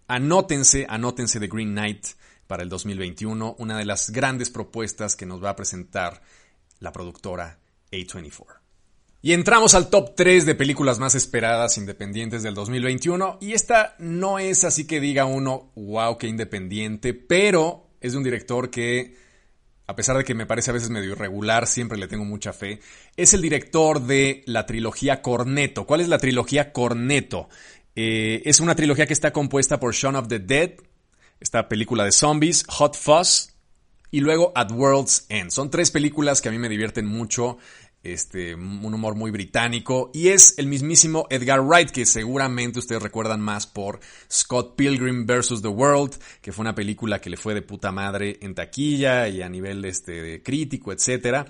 anótense, 0.09 0.87
anótense 0.89 1.39
de 1.39 1.47
Green 1.47 1.71
Knight 1.71 2.05
para 2.47 2.63
el 2.63 2.69
2021, 2.69 3.57
una 3.59 3.79
de 3.79 3.85
las 3.85 4.11
grandes 4.11 4.51
propuestas 4.51 5.17
que 5.17 5.27
nos 5.27 5.43
va 5.43 5.51
a 5.51 5.57
presentar 5.57 6.23
la 6.81 6.93
productora 6.93 7.59
A24. 7.93 8.67
Y 9.23 9.33
entramos 9.33 9.75
al 9.75 9.91
top 9.91 10.15
3 10.15 10.47
de 10.47 10.55
películas 10.55 11.01
más 11.01 11.17
esperadas 11.17 11.79
independientes 11.79 12.45
del 12.45 12.55
2021. 12.55 13.39
Y 13.41 13.55
esta 13.55 13.97
no 13.99 14.39
es 14.39 14.63
así 14.63 14.87
que 14.87 15.01
diga 15.01 15.25
uno, 15.25 15.73
wow, 15.75 16.17
qué 16.17 16.29
independiente, 16.29 17.13
pero 17.13 17.89
es 18.01 18.13
de 18.13 18.19
un 18.19 18.25
director 18.25 18.71
que, 18.71 19.17
a 19.89 19.97
pesar 19.97 20.17
de 20.17 20.23
que 20.23 20.35
me 20.35 20.47
parece 20.47 20.71
a 20.71 20.75
veces 20.75 20.91
medio 20.91 21.11
irregular, 21.11 21.67
siempre 21.67 21.99
le 21.99 22.07
tengo 22.07 22.25
mucha 22.25 22.53
fe. 22.53 22.79
Es 23.17 23.35
el 23.35 23.43
director 23.43 24.01
de 24.01 24.45
la 24.47 24.65
trilogía 24.65 25.23
Corneto. 25.23 25.87
¿Cuál 25.87 26.03
es 26.03 26.09
la 26.09 26.19
trilogía 26.19 26.73
Corneto? 26.73 27.49
Eh, 27.97 28.43
es 28.45 28.61
una 28.61 28.77
trilogía 28.77 29.07
que 29.07 29.15
está 29.15 29.33
compuesta 29.33 29.81
por 29.81 29.93
Shaun 29.93 30.15
of 30.15 30.29
the 30.29 30.39
Dead, 30.39 30.73
esta 31.41 31.69
película 31.69 32.05
de 32.05 32.13
zombies, 32.13 32.65
Hot 32.69 32.97
Fuzz 32.97 33.51
y 34.11 34.21
luego 34.21 34.53
At 34.55 34.71
World's 34.71 35.27
End. 35.29 35.51
Son 35.51 35.71
tres 35.71 35.91
películas 35.91 36.41
que 36.41 36.49
a 36.49 36.53
mí 36.53 36.59
me 36.59 36.69
divierten 36.69 37.07
mucho 37.07 37.59
este, 38.07 38.55
un 38.55 38.95
humor 38.95 39.15
muy 39.15 39.31
británico, 39.31 40.11
y 40.15 40.29
es 40.29 40.55
el 40.59 40.67
mismísimo 40.67 41.27
Edgar 41.31 41.61
Wright, 41.61 41.91
que 41.91 42.07
seguramente 42.07 42.79
ustedes 42.79 43.03
recuerdan 43.03 43.41
más 43.41 43.67
por 43.67 44.01
Scott 44.31 44.77
Pilgrim 44.77 45.27
vs. 45.27 45.61
The 45.63 45.69
World, 45.69 46.15
que 46.41 46.53
fue 46.53 46.63
una 46.63 46.75
película 46.75 47.21
que 47.21 47.31
le 47.31 47.37
fue 47.37 47.55
de 47.55 47.63
puta 47.63 47.93
madre 47.93 48.39
en 48.43 48.55
taquilla 48.55 49.29
y 49.29 49.43
a 49.43 49.49
nivel 49.49 49.85
este, 49.85 50.43
crítico, 50.43 50.93
etc. 50.93 51.49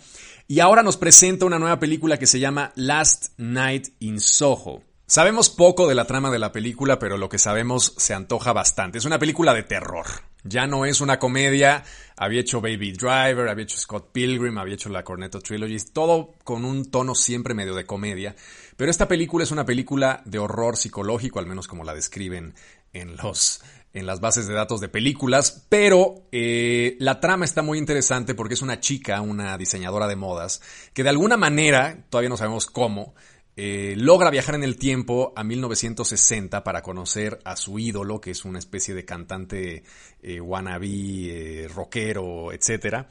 Y 0.48 0.60
ahora 0.60 0.82
nos 0.82 0.96
presenta 0.96 1.44
una 1.44 1.58
nueva 1.58 1.78
película 1.78 2.18
que 2.18 2.26
se 2.26 2.40
llama 2.40 2.72
Last 2.74 3.34
Night 3.36 3.88
in 4.00 4.20
Soho. 4.20 4.82
Sabemos 5.08 5.50
poco 5.50 5.86
de 5.86 5.94
la 5.94 6.04
trama 6.04 6.32
de 6.32 6.40
la 6.40 6.50
película, 6.50 6.98
pero 6.98 7.16
lo 7.16 7.28
que 7.28 7.38
sabemos 7.38 7.94
se 7.96 8.12
antoja 8.12 8.52
bastante. 8.52 8.98
Es 8.98 9.04
una 9.04 9.20
película 9.20 9.54
de 9.54 9.62
terror. 9.62 10.06
Ya 10.42 10.66
no 10.66 10.84
es 10.84 11.00
una 11.00 11.20
comedia. 11.20 11.84
Había 12.16 12.40
hecho 12.40 12.60
Baby 12.60 12.90
Driver, 12.90 13.48
había 13.48 13.62
hecho 13.62 13.78
Scott 13.78 14.10
Pilgrim, 14.10 14.58
había 14.58 14.74
hecho 14.74 14.88
la 14.88 15.04
Cornetto 15.04 15.38
Trilogy, 15.40 15.76
todo 15.92 16.34
con 16.42 16.64
un 16.64 16.90
tono 16.90 17.14
siempre 17.14 17.54
medio 17.54 17.76
de 17.76 17.86
comedia. 17.86 18.34
Pero 18.76 18.90
esta 18.90 19.06
película 19.06 19.44
es 19.44 19.52
una 19.52 19.64
película 19.64 20.22
de 20.24 20.40
horror 20.40 20.76
psicológico, 20.76 21.38
al 21.38 21.46
menos 21.46 21.68
como 21.68 21.84
la 21.84 21.94
describen 21.94 22.56
en 22.92 23.16
los 23.16 23.62
en 23.92 24.04
las 24.04 24.20
bases 24.20 24.46
de 24.46 24.52
datos 24.52 24.80
de 24.80 24.90
películas, 24.90 25.64
pero 25.70 26.26
eh, 26.30 26.98
la 27.00 27.18
trama 27.18 27.46
está 27.46 27.62
muy 27.62 27.78
interesante 27.78 28.34
porque 28.34 28.52
es 28.52 28.60
una 28.60 28.78
chica, 28.78 29.22
una 29.22 29.56
diseñadora 29.56 30.06
de 30.06 30.16
modas, 30.16 30.60
que 30.92 31.02
de 31.02 31.08
alguna 31.08 31.38
manera, 31.38 32.04
todavía 32.10 32.28
no 32.28 32.36
sabemos 32.36 32.66
cómo, 32.66 33.14
eh, 33.58 33.94
logra 33.96 34.30
viajar 34.30 34.54
en 34.54 34.64
el 34.64 34.76
tiempo 34.76 35.32
a 35.34 35.42
1960 35.42 36.62
para 36.62 36.82
conocer 36.82 37.40
a 37.44 37.56
su 37.56 37.78
ídolo, 37.78 38.20
que 38.20 38.30
es 38.30 38.44
una 38.44 38.58
especie 38.58 38.94
de 38.94 39.06
cantante 39.06 39.82
eh, 40.22 40.40
wannabe, 40.40 41.64
eh, 41.64 41.68
rockero, 41.68 42.52
etc. 42.52 43.06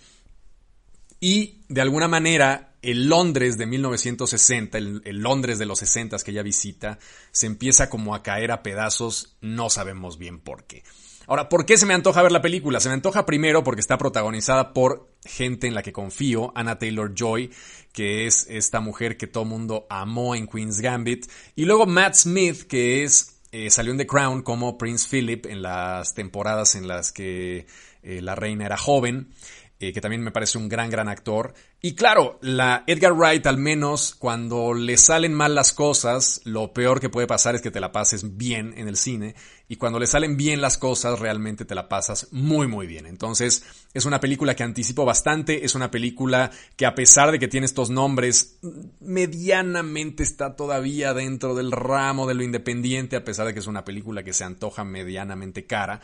Y 1.20 1.64
de 1.68 1.82
alguna 1.82 2.08
manera 2.08 2.76
el 2.84 3.10
Londres 3.10 3.58
de 3.58 3.66
1960, 3.66 4.78
el, 4.78 5.02
Londres 5.20 5.58
de 5.58 5.66
los 5.66 5.80
60 5.80 6.18
que 6.20 6.30
ella 6.30 6.44
visita, 6.44 7.00
se 7.32 7.48
empieza 7.48 7.90
como 7.90 8.14
a 8.14 8.22
caer 8.22 8.52
a 8.52 8.62
pedazos, 8.62 9.36
no 9.42 9.72
sabemos 9.72 10.20
bien 10.20 10.40
por 10.40 10.66
qué. 10.66 10.84
Ahora, 11.28 11.50
¿por 11.50 11.66
qué 11.66 11.78
se 11.78 11.86
me 11.86 11.94
antoja 11.94 12.22
ver 12.22 12.32
la 12.32 12.42
película? 12.42 12.80
Se 12.80 12.90
me 12.90 12.94
antoja 12.94 13.26
primero 13.26 13.64
porque 13.64 13.82
está 13.82 13.98
protagonizada 13.98 14.74
por 14.74 15.10
gente 15.26 15.68
en 15.68 15.74
la 15.74 15.84
que 15.84 15.94
confío, 15.94 16.52
Anna 16.56 16.78
Taylor 16.78 17.14
Joy, 17.16 17.52
que 17.92 18.28
es 18.28 18.46
esta 18.50 18.80
mujer 18.80 19.18
que 19.18 19.28
todo 19.28 19.46
mundo 19.46 19.88
amó 19.90 20.36
en 20.36 20.48
Queen's 20.48 20.82
Gambit, 20.82 21.26
y 21.56 21.66
luego 21.66 21.86
Matt 21.86 22.16
Smith, 22.16 22.64
que 22.64 23.04
es 23.04 23.36
eh, 23.52 23.70
salió 23.70 23.94
en 23.94 23.98
The 23.98 24.06
Crown 24.06 24.42
como 24.42 24.78
Prince 24.78 25.08
Philip 25.10 25.46
en 25.46 25.62
las 25.62 26.14
temporadas 26.14 26.76
en 26.76 26.90
las 26.90 27.14
que 27.14 27.66
eh, 28.04 28.22
la 28.22 28.36
reina 28.36 28.66
era 28.66 28.76
joven. 28.76 29.30
Eh, 29.78 29.92
que 29.92 30.00
también 30.00 30.24
me 30.24 30.32
parece 30.32 30.58
un 30.58 30.70
gran, 30.70 30.90
gran 30.90 31.10
actor. 31.10 31.54
Y 31.82 31.96
claro, 31.96 32.40
la 32.42 32.86
Edgar 32.88 33.12
Wright, 33.12 33.46
al 33.46 33.58
menos 33.58 34.16
cuando 34.16 34.74
le 34.74 34.96
salen 34.96 35.34
mal 35.34 35.54
las 35.54 35.74
cosas, 35.74 36.40
lo 36.46 36.72
peor 36.72 37.02
que 37.02 37.10
puede 37.10 37.28
pasar 37.28 37.56
es 37.56 37.62
que 37.62 37.72
te 37.72 37.82
la 37.82 37.92
pases 37.92 38.38
bien 38.38 38.74
en 38.78 38.88
el 38.88 38.96
cine. 38.96 39.36
Y 39.68 39.76
cuando 39.76 40.00
le 40.00 40.08
salen 40.08 40.38
bien 40.38 40.62
las 40.62 40.78
cosas, 40.78 41.20
realmente 41.20 41.66
te 41.66 41.76
la 41.76 41.90
pasas 41.90 42.30
muy, 42.32 42.68
muy 42.68 42.88
bien. 42.88 43.06
Entonces, 43.06 43.66
es 43.94 44.06
una 44.06 44.22
película 44.22 44.56
que 44.56 44.64
anticipo 44.64 45.04
bastante. 45.04 45.66
Es 45.66 45.76
una 45.76 45.92
película 45.92 46.52
que 46.78 46.86
a 46.86 46.96
pesar 46.96 47.32
de 47.32 47.40
que 47.40 47.50
tiene 47.50 47.66
estos 47.66 47.90
nombres, 47.90 48.60
medianamente 49.02 50.24
está 50.24 50.56
todavía 50.56 51.14
dentro 51.14 51.54
del 51.54 51.74
ramo 51.74 52.28
de 52.28 52.36
lo 52.36 52.44
independiente, 52.44 53.18
a 53.18 53.26
pesar 53.26 53.46
de 53.46 53.54
que 53.54 53.60
es 53.60 53.68
una 53.68 53.84
película 53.84 54.24
que 54.24 54.32
se 54.32 54.46
antoja 54.46 54.86
medianamente 54.86 55.66
cara 55.66 56.00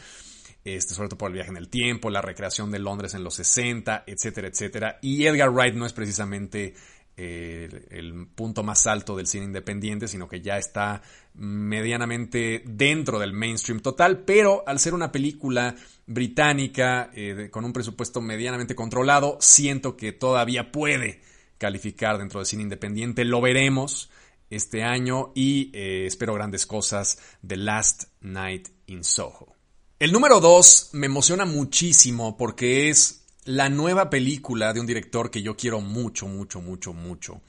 este, 0.63 0.93
sobre 0.93 1.09
todo 1.09 1.17
por 1.17 1.29
el 1.29 1.35
viaje 1.35 1.49
en 1.49 1.57
el 1.57 1.69
tiempo, 1.69 2.09
la 2.09 2.21
recreación 2.21 2.71
de 2.71 2.79
Londres 2.79 3.13
en 3.13 3.23
los 3.23 3.35
60, 3.35 4.03
etcétera, 4.05 4.47
etcétera. 4.47 4.99
Y 5.01 5.25
Edgar 5.25 5.49
Wright 5.49 5.75
no 5.75 5.85
es 5.85 5.93
precisamente 5.93 6.75
eh, 7.17 7.87
el 7.91 8.27
punto 8.27 8.63
más 8.63 8.87
alto 8.87 9.15
del 9.15 9.27
cine 9.27 9.45
independiente, 9.45 10.07
sino 10.07 10.27
que 10.27 10.41
ya 10.41 10.57
está 10.57 11.01
medianamente 11.33 12.63
dentro 12.65 13.19
del 13.19 13.33
mainstream 13.33 13.79
total, 13.81 14.19
pero 14.19 14.63
al 14.65 14.79
ser 14.79 14.93
una 14.93 15.11
película 15.11 15.75
británica 16.05 17.11
eh, 17.13 17.49
con 17.51 17.65
un 17.65 17.73
presupuesto 17.73 18.21
medianamente 18.21 18.75
controlado, 18.75 19.37
siento 19.39 19.97
que 19.97 20.13
todavía 20.13 20.71
puede 20.71 21.21
calificar 21.57 22.17
dentro 22.17 22.39
del 22.39 22.47
cine 22.47 22.63
independiente. 22.63 23.25
Lo 23.25 23.41
veremos 23.41 24.09
este 24.49 24.83
año 24.83 25.31
y 25.35 25.69
eh, 25.73 26.05
espero 26.05 26.33
grandes 26.33 26.65
cosas 26.65 27.19
de 27.41 27.57
Last 27.57 28.05
Night 28.21 28.69
in 28.87 29.03
Soho. 29.03 29.60
El 30.01 30.11
número 30.11 30.39
dos 30.39 30.89
me 30.93 31.05
emociona 31.05 31.45
muchísimo 31.45 32.35
porque 32.35 32.89
es 32.89 33.21
la 33.45 33.69
nueva 33.69 34.09
película 34.09 34.73
de 34.73 34.79
un 34.79 34.87
director 34.87 35.29
que 35.29 35.43
yo 35.43 35.55
quiero 35.55 35.79
mucho, 35.79 36.25
mucho, 36.25 36.59
mucho, 36.59 36.91
mucho, 36.91 37.39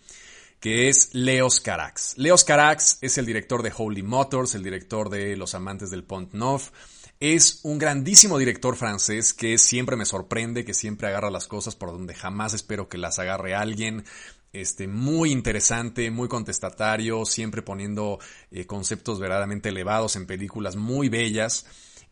que 0.61 0.91
es 0.91 1.15
Leos 1.15 1.61
Carax. 1.61 2.19
Leos 2.19 2.45
Carax 2.45 2.99
es 3.01 3.17
el 3.17 3.25
director 3.25 3.63
de 3.63 3.73
Holy 3.75 4.03
Motors, 4.03 4.55
el 4.55 4.63
director 4.63 5.09
de 5.09 5.35
Los 5.35 5.55
Amantes 5.55 5.91
del 5.91 6.05
Pont 6.05 6.35
Neuf. 6.35 6.73
Es 7.21 7.61
un 7.63 7.79
grandísimo 7.79 8.37
director 8.37 8.77
francés 8.77 9.33
que 9.33 9.57
siempre 9.57 9.97
me 9.97 10.05
sorprende, 10.05 10.67
que 10.67 10.75
siempre 10.75 11.09
agarra 11.09 11.31
las 11.31 11.47
cosas 11.49 11.75
por 11.75 11.91
donde 11.91 12.13
jamás 12.13 12.53
espero 12.53 12.87
que 12.87 12.99
las 12.99 13.19
agarre 13.19 13.55
alguien. 13.55 14.05
Este, 14.53 14.89
muy 14.89 15.33
interesante, 15.33 16.11
muy 16.11 16.29
contestatario, 16.29 17.25
siempre 17.25 17.63
poniendo 17.63 18.19
eh, 18.51 18.67
conceptos 18.67 19.21
verdaderamente 19.21 19.71
elevados 19.71 20.17
en 20.17 20.27
películas 20.27 20.77
muy 20.77 21.09
bellas. 21.09 21.65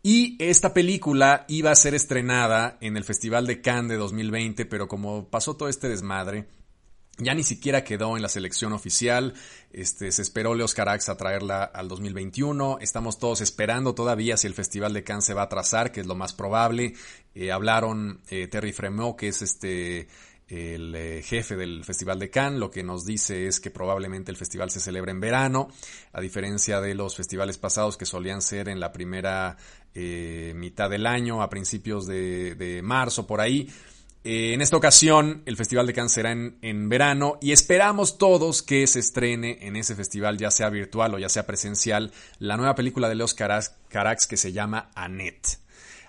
Y 0.02 0.36
esta 0.42 0.72
película 0.72 1.44
iba 1.48 1.70
a 1.70 1.76
ser 1.76 1.94
estrenada 1.94 2.78
en 2.80 2.96
el 2.96 3.04
Festival 3.04 3.46
de 3.46 3.60
Cannes 3.60 3.90
de 3.90 3.96
2020, 3.96 4.64
pero 4.64 4.88
como 4.88 5.28
pasó 5.28 5.56
todo 5.56 5.68
este 5.68 5.88
desmadre, 5.88 6.46
ya 7.18 7.34
ni 7.34 7.42
siquiera 7.42 7.84
quedó 7.84 8.16
en 8.16 8.22
la 8.22 8.30
selección 8.30 8.72
oficial. 8.72 9.34
Este, 9.72 10.10
se 10.10 10.22
esperó 10.22 10.54
Leos 10.54 10.72
Carax 10.72 11.10
a 11.10 11.18
traerla 11.18 11.64
al 11.64 11.88
2021. 11.88 12.78
Estamos 12.80 13.18
todos 13.18 13.42
esperando 13.42 13.94
todavía 13.94 14.38
si 14.38 14.46
el 14.46 14.54
Festival 14.54 14.94
de 14.94 15.04
Cannes 15.04 15.26
se 15.26 15.34
va 15.34 15.42
a 15.42 15.48
trazar, 15.50 15.92
que 15.92 16.00
es 16.00 16.06
lo 16.06 16.14
más 16.14 16.32
probable. 16.32 16.94
Eh, 17.34 17.52
hablaron 17.52 18.22
eh, 18.30 18.48
Terry 18.48 18.72
Fremont, 18.72 19.16
que 19.16 19.28
es 19.28 19.42
este 19.42 20.08
el 20.50 20.94
eh, 20.96 21.22
jefe 21.22 21.56
del 21.56 21.84
Festival 21.84 22.18
de 22.18 22.28
Cannes, 22.28 22.58
lo 22.58 22.70
que 22.70 22.82
nos 22.82 23.06
dice 23.06 23.46
es 23.46 23.60
que 23.60 23.70
probablemente 23.70 24.32
el 24.32 24.36
festival 24.36 24.70
se 24.70 24.80
celebra 24.80 25.12
en 25.12 25.20
verano, 25.20 25.68
a 26.12 26.20
diferencia 26.20 26.80
de 26.80 26.94
los 26.94 27.16
festivales 27.16 27.56
pasados 27.56 27.96
que 27.96 28.04
solían 28.04 28.42
ser 28.42 28.68
en 28.68 28.80
la 28.80 28.92
primera 28.92 29.56
eh, 29.94 30.52
mitad 30.56 30.90
del 30.90 31.06
año, 31.06 31.40
a 31.40 31.48
principios 31.48 32.06
de, 32.06 32.80
marzo, 32.82 33.26
por 33.26 33.40
ahí. 33.40 33.70
Eh, 34.24 34.52
en 34.52 34.60
esta 34.60 34.76
ocasión, 34.76 35.42
el 35.46 35.56
Festival 35.56 35.86
de 35.86 35.94
Cannes 35.94 36.12
será 36.12 36.32
en, 36.32 36.58
en, 36.62 36.88
verano 36.88 37.38
y 37.40 37.52
esperamos 37.52 38.18
todos 38.18 38.62
que 38.62 38.86
se 38.88 38.98
estrene 38.98 39.58
en 39.62 39.76
ese 39.76 39.94
festival, 39.94 40.36
ya 40.36 40.50
sea 40.50 40.68
virtual 40.68 41.14
o 41.14 41.18
ya 41.18 41.28
sea 41.28 41.46
presencial, 41.46 42.12
la 42.38 42.56
nueva 42.56 42.74
película 42.74 43.08
de 43.08 43.14
Leos 43.14 43.34
Carax 43.34 44.26
que 44.26 44.36
se 44.36 44.52
llama 44.52 44.90
Annette. 44.94 45.59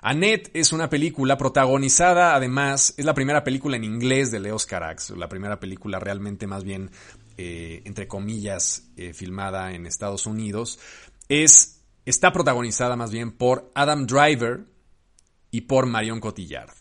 Annette 0.04 0.50
es 0.56 0.74
una 0.74 0.90
película 0.90 1.38
protagonizada, 1.38 2.34
además, 2.36 2.96
es 2.98 3.06
la 3.06 3.14
primera 3.14 3.44
película 3.44 3.78
en 3.78 3.84
inglés 3.84 4.32
de 4.32 4.40
Leos 4.40 4.66
Carax, 4.66 5.12
la 5.12 5.30
primera 5.30 5.60
película 5.60 6.00
realmente 6.00 6.48
más 6.48 6.64
bien, 6.64 6.90
eh, 7.38 7.84
entre 7.86 8.08
comillas, 8.08 8.90
eh, 8.98 9.14
filmada 9.14 9.74
en 9.74 9.86
Estados 9.86 10.26
Unidos. 10.26 10.80
Es, 11.30 11.84
está 12.04 12.34
protagonizada 12.34 12.96
más 12.96 13.12
bien 13.12 13.32
por 13.32 13.72
Adam 13.76 14.08
Driver 14.08 14.66
y 15.52 15.62
por 15.62 15.86
Marion 15.86 16.20
Cotillard. 16.20 16.74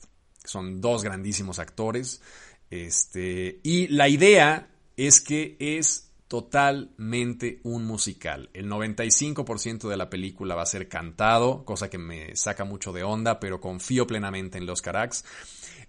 Son 0.42 0.80
dos 0.80 1.04
grandísimos 1.04 1.58
actores. 1.58 2.22
Este, 2.70 3.60
y 3.62 3.88
la 3.88 4.08
idea 4.08 4.70
es 4.96 5.20
que 5.20 5.56
es 5.60 6.09
totalmente 6.30 7.58
un 7.64 7.84
musical. 7.84 8.50
El 8.54 8.70
95% 8.70 9.88
de 9.88 9.96
la 9.96 10.08
película 10.08 10.54
va 10.54 10.62
a 10.62 10.66
ser 10.66 10.88
cantado, 10.88 11.64
cosa 11.64 11.90
que 11.90 11.98
me 11.98 12.36
saca 12.36 12.62
mucho 12.62 12.92
de 12.92 13.02
onda, 13.02 13.40
pero 13.40 13.60
confío 13.60 14.06
plenamente 14.06 14.56
en 14.56 14.64
los 14.64 14.80
Carax. 14.80 15.24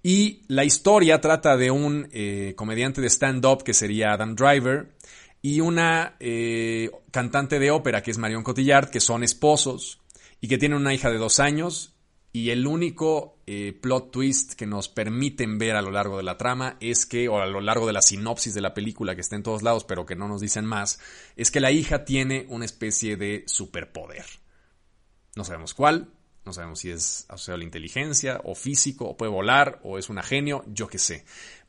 Y 0.02 0.42
la 0.48 0.64
historia 0.64 1.22
trata 1.22 1.56
de 1.58 1.70
un 1.70 2.10
eh, 2.12 2.56
comediante 2.56 3.02
de 3.02 3.10
stand-up 3.12 3.62
que 3.62 3.76
sería 3.76 4.14
Adam 4.14 4.36
Driver 4.36 4.90
y 5.44 5.60
una 5.60 6.16
eh, 6.20 6.90
cantante 7.12 7.60
de 7.60 7.70
ópera 7.70 8.02
que 8.02 8.10
es 8.10 8.18
Marion 8.18 8.42
Cotillard, 8.42 8.90
que 8.90 9.00
son 9.00 9.24
esposos 9.24 10.00
y 10.42 10.48
que 10.48 10.58
tienen 10.58 10.80
una 10.80 10.96
hija 10.96 11.12
de 11.12 11.20
dos 11.20 11.40
años 11.40 11.94
y 12.34 12.52
el 12.52 12.66
único 12.66 13.40
eh, 13.46 13.78
plot 13.80 14.12
twist 14.12 14.54
que 14.54 14.66
nos 14.66 14.88
permiten 14.88 15.58
ver 15.58 15.76
a 15.76 15.82
lo 15.82 15.92
largo 15.92 16.18
de 16.18 16.24
la 16.24 16.38
trama 16.38 16.78
es 16.80 17.06
que, 17.06 17.28
o 17.28 17.42
a 17.42 17.46
lo 17.46 17.60
largo 17.60 17.88
de 17.88 17.94
la 17.94 18.02
sinopsis 18.02 18.54
de 18.54 18.62
la 18.62 18.74
película 18.74 19.16
que 19.16 19.22
está 19.22 19.36
en 19.36 19.44
todos 19.44 19.64
lados, 19.64 19.84
pero 19.84 20.06
que 20.06 20.16
no 20.16 20.30
nos 20.30 20.40
dicen 20.40 20.66
más, 20.66 21.00
es 21.36 21.52
que 21.52 21.60
la 21.60 21.72
hija 21.72 22.06
tiene 22.06 22.46
una 22.48 22.64
especie 22.64 23.18
de 23.18 23.44
superpoder. 23.48 24.26
No 25.36 25.44
sabemos 25.44 25.74
cuál, 25.74 26.14
no 26.46 26.54
sabemos 26.54 26.80
si 26.80 26.90
es 26.90 27.26
asociado 27.28 27.56
a 27.56 27.60
la 27.60 27.66
inteligencia, 27.66 28.40
o 28.46 28.56
físico, 28.56 29.06
o 29.06 29.18
puede 29.18 29.32
volar, 29.32 29.82
o 29.84 29.98
es 29.98 30.10
un 30.10 30.18
genio, 30.24 30.64
yo 30.68 30.88
qué 30.88 31.00
sé. 31.00 31.26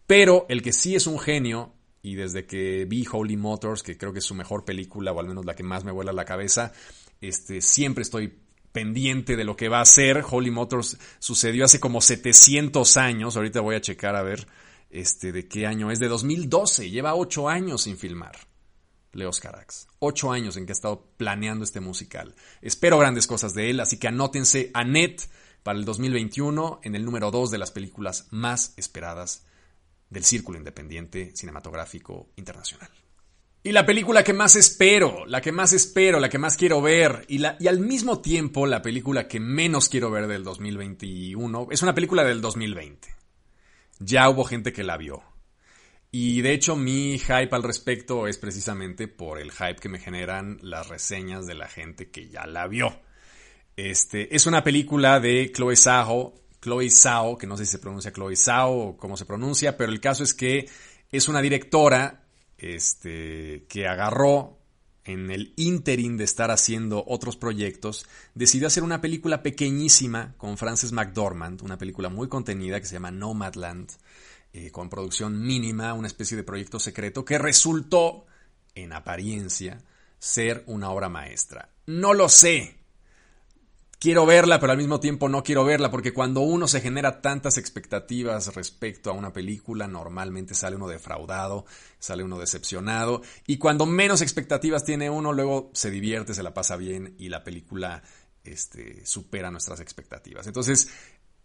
Pero 0.07 0.47
el 0.49 0.63
que 0.63 0.73
sí 0.73 0.95
es 0.95 1.09
un 1.09 1.19
genio, 1.19 1.75
y 2.03 2.15
desde 2.15 2.47
que 2.47 2.85
vi 2.85 3.05
Holy 3.11 3.37
Motors, 3.37 3.83
que 3.83 3.99
creo 3.99 4.13
que 4.13 4.21
es 4.21 4.25
su 4.25 4.37
mejor 4.37 4.65
película, 4.65 5.11
o 5.13 5.19
al 5.19 5.27
menos 5.27 5.45
la 5.45 5.57
que 5.57 5.65
más 5.65 5.83
me 5.83 5.93
vuela 5.93 6.13
la 6.13 6.25
cabeza, 6.25 6.73
este, 7.21 7.61
siempre 7.61 8.03
estoy 8.03 8.39
pendiente 8.73 9.37
de 9.37 9.45
lo 9.45 9.57
que 9.57 9.69
va 9.69 9.81
a 9.81 9.85
ser. 9.85 10.25
Holy 10.29 10.51
Motors 10.51 10.99
sucedió 11.19 11.65
hace 11.65 11.81
como 11.81 12.01
700 12.01 12.97
años. 12.97 13.37
Ahorita 13.37 13.61
voy 13.61 13.77
a 13.77 13.81
checar 13.81 14.17
a 14.17 14.23
ver 14.23 14.47
este, 14.91 15.33
de 15.33 15.47
qué 15.47 15.67
año 15.67 15.91
es. 15.91 15.99
De 15.99 16.09
2012. 16.09 16.91
Lleva 16.91 17.15
8 17.15 17.49
años 17.49 17.83
sin 17.83 17.97
filmar. 17.97 18.37
Leos 19.13 19.41
Carax. 19.41 19.89
8 19.99 20.33
años 20.33 20.57
en 20.57 20.67
que 20.67 20.73
ha 20.73 20.75
estado 20.75 21.07
planeando 21.17 21.65
este 21.65 21.81
musical. 21.81 22.35
Espero 22.61 22.99
grandes 22.99 23.27
cosas 23.27 23.55
de 23.55 23.71
él, 23.71 23.81
así 23.81 23.99
que 23.99 24.09
anótense 24.09 24.71
a 24.75 24.85
net 24.85 25.21
para 25.63 25.79
el 25.79 25.85
2021 25.85 26.81
en 26.83 26.95
el 26.95 27.05
número 27.05 27.31
2 27.31 27.51
de 27.51 27.59
las 27.59 27.71
películas 27.71 28.27
más 28.31 28.75
esperadas 28.77 29.45
del 30.11 30.25
Círculo 30.25 30.59
Independiente 30.59 31.33
Cinematográfico 31.35 32.31
Internacional. 32.37 32.91
Y 33.65 33.71
la 33.71 33.87
película 33.87 34.25
que 34.25 34.33
más 34.33 34.57
espero, 34.57 35.25
la 35.27 35.41
que 35.41 35.53
más 35.53 35.73
espero, 35.73 36.19
la 36.19 36.29
que 36.29 36.39
más 36.39 36.57
quiero 36.57 36.83
ver, 36.83 37.25
y, 37.29 37.39
la, 37.39 37.57
y 37.61 37.69
al 37.69 37.79
mismo 37.79 38.21
tiempo 38.21 38.67
la 38.67 38.83
película 38.83 39.29
que 39.29 39.39
menos 39.39 39.89
quiero 39.89 40.11
ver 40.11 40.27
del 40.27 40.43
2021, 40.43 41.69
es 41.71 41.81
una 41.83 41.95
película 41.95 42.25
del 42.25 42.41
2020. 42.41 43.09
Ya 44.01 44.29
hubo 44.29 44.45
gente 44.45 44.73
que 44.73 44.83
la 44.83 44.97
vio. 44.97 45.23
Y 46.11 46.43
de 46.43 46.53
hecho 46.55 46.75
mi 46.75 47.21
hype 47.21 47.55
al 47.55 47.63
respecto 47.63 48.27
es 48.27 48.37
precisamente 48.37 49.07
por 49.07 49.39
el 49.39 49.53
hype 49.53 49.77
que 49.77 49.89
me 49.89 50.01
generan 50.01 50.59
las 50.61 50.89
reseñas 50.89 51.47
de 51.47 51.55
la 51.55 51.69
gente 51.69 52.11
que 52.11 52.29
ya 52.29 52.47
la 52.47 52.67
vio. 52.67 53.01
Este, 53.77 54.35
es 54.35 54.47
una 54.47 54.65
película 54.65 55.21
de 55.21 55.53
Chloe 55.53 55.77
Zhao, 55.77 56.35
Chloe 56.61 56.91
Zhao, 56.91 57.39
que 57.39 57.47
no 57.47 57.57
sé 57.57 57.65
si 57.65 57.71
se 57.73 57.79
pronuncia 57.79 58.13
Chloe 58.13 58.35
Zhao 58.35 58.73
o 58.73 58.97
cómo 58.97 59.17
se 59.17 59.25
pronuncia, 59.25 59.77
pero 59.77 59.93
el 59.93 60.01
caso 60.01 60.25
es 60.25 60.35
que 60.35 60.69
es 61.13 61.29
una 61.29 61.41
directora 61.41 62.22
este, 62.63 63.67
que 63.69 63.89
agarró 63.89 64.59
en 65.05 65.33
el 65.33 65.53
interim 65.57 66.17
de 66.17 66.25
estar 66.25 66.53
haciendo 66.53 67.05
otros 67.07 67.37
proyectos, 67.37 68.07
decidió 68.35 68.69
hacer 68.69 68.85
una 68.85 69.01
película 69.01 69.43
pequeñísima 69.43 70.35
con 70.39 70.57
Frances 70.57 70.93
McDormand, 70.93 71.63
una 71.63 71.77
película 71.77 72.09
muy 72.09 72.29
contenida 72.29 72.79
que 72.79 72.87
se 72.87 72.95
llama 72.95 73.11
Nomadland, 73.11 73.91
eh, 74.53 74.71
con 74.71 74.89
producción 74.89 75.45
mínima, 75.45 75.93
una 75.95 76.07
especie 76.07 76.37
de 76.37 76.45
proyecto 76.45 76.79
secreto 76.79 77.25
que 77.25 77.39
resultó, 77.39 78.27
en 78.75 78.93
apariencia, 78.93 79.83
ser 80.19 80.63
una 80.67 80.91
obra 80.91 81.09
maestra. 81.09 81.69
No 81.87 82.15
lo 82.15 82.29
sé, 82.29 82.77
quiero 84.03 84.27
verla, 84.27 84.59
pero 84.59 84.73
al 84.73 84.79
mismo 84.79 84.99
tiempo 84.99 85.29
no 85.29 85.45
quiero 85.45 85.65
verla, 85.65 85.89
porque 85.89 86.13
cuando 86.13 86.41
uno 86.41 86.67
se 86.67 86.81
genera 86.81 87.21
tantas 87.21 87.57
expectativas 87.57 88.53
respecto 88.53 89.11
a 89.11 89.13
una 89.13 89.33
película, 89.33 89.87
normalmente 89.87 90.57
sale 90.57 90.75
uno 90.75 90.89
defraudado, 90.89 91.67
sale 92.01 92.25
uno 92.25 92.37
decepcionado, 92.37 93.23
y 93.47 93.59
cuando 93.59 93.87
menos 93.87 94.21
expectativas 94.21 94.85
tiene 94.85 95.09
uno, 95.09 95.33
luego 95.33 95.71
se 95.73 95.93
divierte, 95.93 96.35
se 96.35 96.43
la 96.43 96.53
pasa 96.53 96.75
bien 96.75 97.15
y 97.17 97.29
la 97.29 97.45
película 97.45 98.03
este, 98.43 99.07
supera 99.07 99.53
nuestras 99.53 99.79
expectativas. 99.79 100.49
Entonces, 100.49 100.89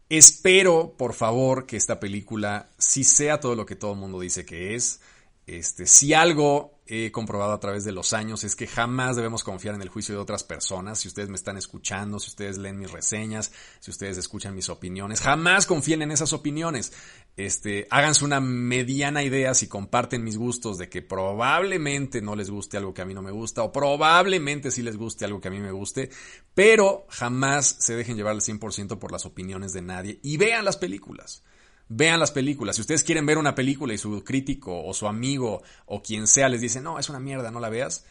espero, 0.10 0.96
por 0.98 1.14
favor, 1.14 1.68
que 1.68 1.78
esta 1.78 2.00
película 2.00 2.70
sí 2.80 3.04
sea 3.04 3.40
todo 3.40 3.54
lo 3.54 3.68
que 3.68 3.76
todo 3.76 3.94
el 3.94 4.00
mundo 4.00 4.20
dice 4.20 4.48
que 4.48 4.74
es. 4.74 5.00
Este, 5.46 5.86
si 5.86 6.16
algo 6.16 6.77
he 6.90 7.12
comprobado 7.12 7.54
a 7.54 7.60
través 7.60 7.84
de 7.84 7.92
los 7.92 8.14
años 8.14 8.44
es 8.44 8.56
que 8.56 8.68
jamás 8.68 9.16
debemos 9.16 9.44
confiar 9.44 9.76
en 9.76 9.82
el 9.82 9.90
juicio 9.90 10.16
de 10.16 10.22
otras 10.22 10.44
personas. 10.44 11.00
Si 11.00 11.08
ustedes 11.08 11.30
me 11.30 11.36
están 11.36 11.58
escuchando, 11.58 12.20
si 12.20 12.30
ustedes 12.30 12.58
leen 12.58 12.80
mis 12.80 12.92
reseñas, 12.92 13.52
si 13.80 13.92
ustedes 13.92 14.18
escuchan 14.18 14.56
mis 14.56 14.70
opiniones, 14.70 15.22
jamás 15.22 15.66
confíen 15.66 16.02
en 16.02 16.12
esas 16.12 16.34
opiniones. 16.34 16.94
Este, 17.36 17.88
háganse 17.92 18.26
una 18.26 18.40
mediana 18.40 19.24
idea 19.24 19.54
si 19.54 19.68
comparten 19.68 20.24
mis 20.24 20.38
gustos 20.38 20.78
de 20.78 20.90
que 20.90 21.02
probablemente 21.02 22.22
no 22.22 22.36
les 22.36 22.50
guste 22.50 22.78
algo 22.78 22.94
que 22.94 23.02
a 23.04 23.06
mí 23.06 23.14
no 23.14 23.22
me 23.22 23.32
gusta 23.32 23.64
o 23.64 23.72
probablemente 23.72 24.72
sí 24.72 24.82
les 24.82 24.98
guste 24.98 25.26
algo 25.26 25.40
que 25.40 25.50
a 25.50 25.52
mí 25.52 25.60
me 25.60 25.72
guste, 25.72 26.10
pero 26.54 27.06
jamás 27.10 27.78
se 27.80 27.96
dejen 27.96 28.18
llevar 28.18 28.34
al 28.34 28.42
100% 28.42 28.98
por 28.98 29.12
las 29.12 29.26
opiniones 29.26 29.74
de 29.74 29.82
nadie 29.82 30.20
y 30.24 30.38
vean 30.38 30.66
las 30.66 30.78
películas. 30.78 31.44
Vean 31.90 32.20
las 32.20 32.32
películas. 32.32 32.76
Si 32.76 32.82
ustedes 32.82 33.04
quieren 33.04 33.26
ver 33.26 33.38
una 33.38 33.56
película 33.56 33.94
y 33.94 33.98
su 33.98 34.24
crítico 34.24 34.84
o 34.84 34.94
su 34.94 35.08
amigo 35.08 35.64
o 35.86 36.02
quien 36.02 36.28
sea 36.28 36.50
les 36.50 36.62
dice, 36.62 36.82
no, 36.82 37.00
es 37.00 37.10
una 37.10 37.20
mierda, 37.20 37.52
no 37.52 37.60
la 37.60 37.70
veas, 37.70 38.06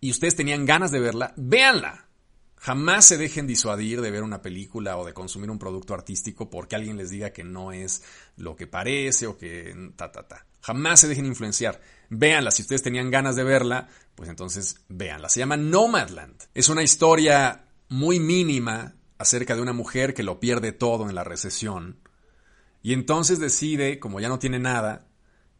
y 0.00 0.10
ustedes 0.10 0.36
tenían 0.36 0.66
ganas 0.66 0.90
de 0.90 1.00
verla, 1.00 1.32
véanla. 1.36 2.06
Jamás 2.56 3.06
se 3.06 3.16
dejen 3.16 3.46
disuadir 3.46 4.02
de 4.02 4.10
ver 4.10 4.22
una 4.22 4.42
película 4.42 4.98
o 4.98 5.06
de 5.06 5.14
consumir 5.14 5.50
un 5.50 5.58
producto 5.58 5.94
artístico 5.94 6.50
porque 6.50 6.76
alguien 6.76 6.98
les 6.98 7.08
diga 7.08 7.30
que 7.30 7.42
no 7.42 7.72
es 7.72 8.02
lo 8.36 8.54
que 8.54 8.66
parece 8.66 9.26
o 9.26 9.38
que 9.38 9.74
ta, 9.96 10.12
ta, 10.12 10.28
ta. 10.28 10.44
Jamás 10.60 11.00
se 11.00 11.08
dejen 11.08 11.24
influenciar. 11.24 11.80
Véanla. 12.10 12.50
Si 12.50 12.60
ustedes 12.60 12.82
tenían 12.82 13.10
ganas 13.10 13.34
de 13.34 13.44
verla, 13.44 13.88
pues 14.14 14.28
entonces 14.28 14.84
véanla. 14.88 15.30
Se 15.30 15.40
llama 15.40 15.56
Nomadland. 15.56 16.36
Es 16.52 16.68
una 16.68 16.82
historia 16.82 17.64
muy 17.88 18.20
mínima 18.20 18.94
acerca 19.16 19.54
de 19.54 19.62
una 19.62 19.72
mujer 19.72 20.12
que 20.12 20.22
lo 20.22 20.38
pierde 20.38 20.72
todo 20.72 21.08
en 21.08 21.14
la 21.14 21.24
recesión 21.24 21.98
y 22.82 22.92
entonces 22.92 23.38
decide, 23.38 23.98
como 23.98 24.20
ya 24.20 24.28
no 24.28 24.38
tiene 24.38 24.58
nada, 24.58 25.06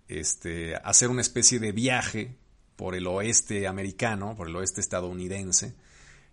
este, 0.09 0.74
hacer 0.76 1.09
una 1.09 1.20
especie 1.20 1.59
de 1.59 1.72
viaje 1.72 2.37
por 2.76 2.94
el 2.94 3.06
oeste 3.06 3.66
americano, 3.66 4.35
por 4.37 4.48
el 4.48 4.56
oeste 4.56 4.80
estadounidense. 4.80 5.74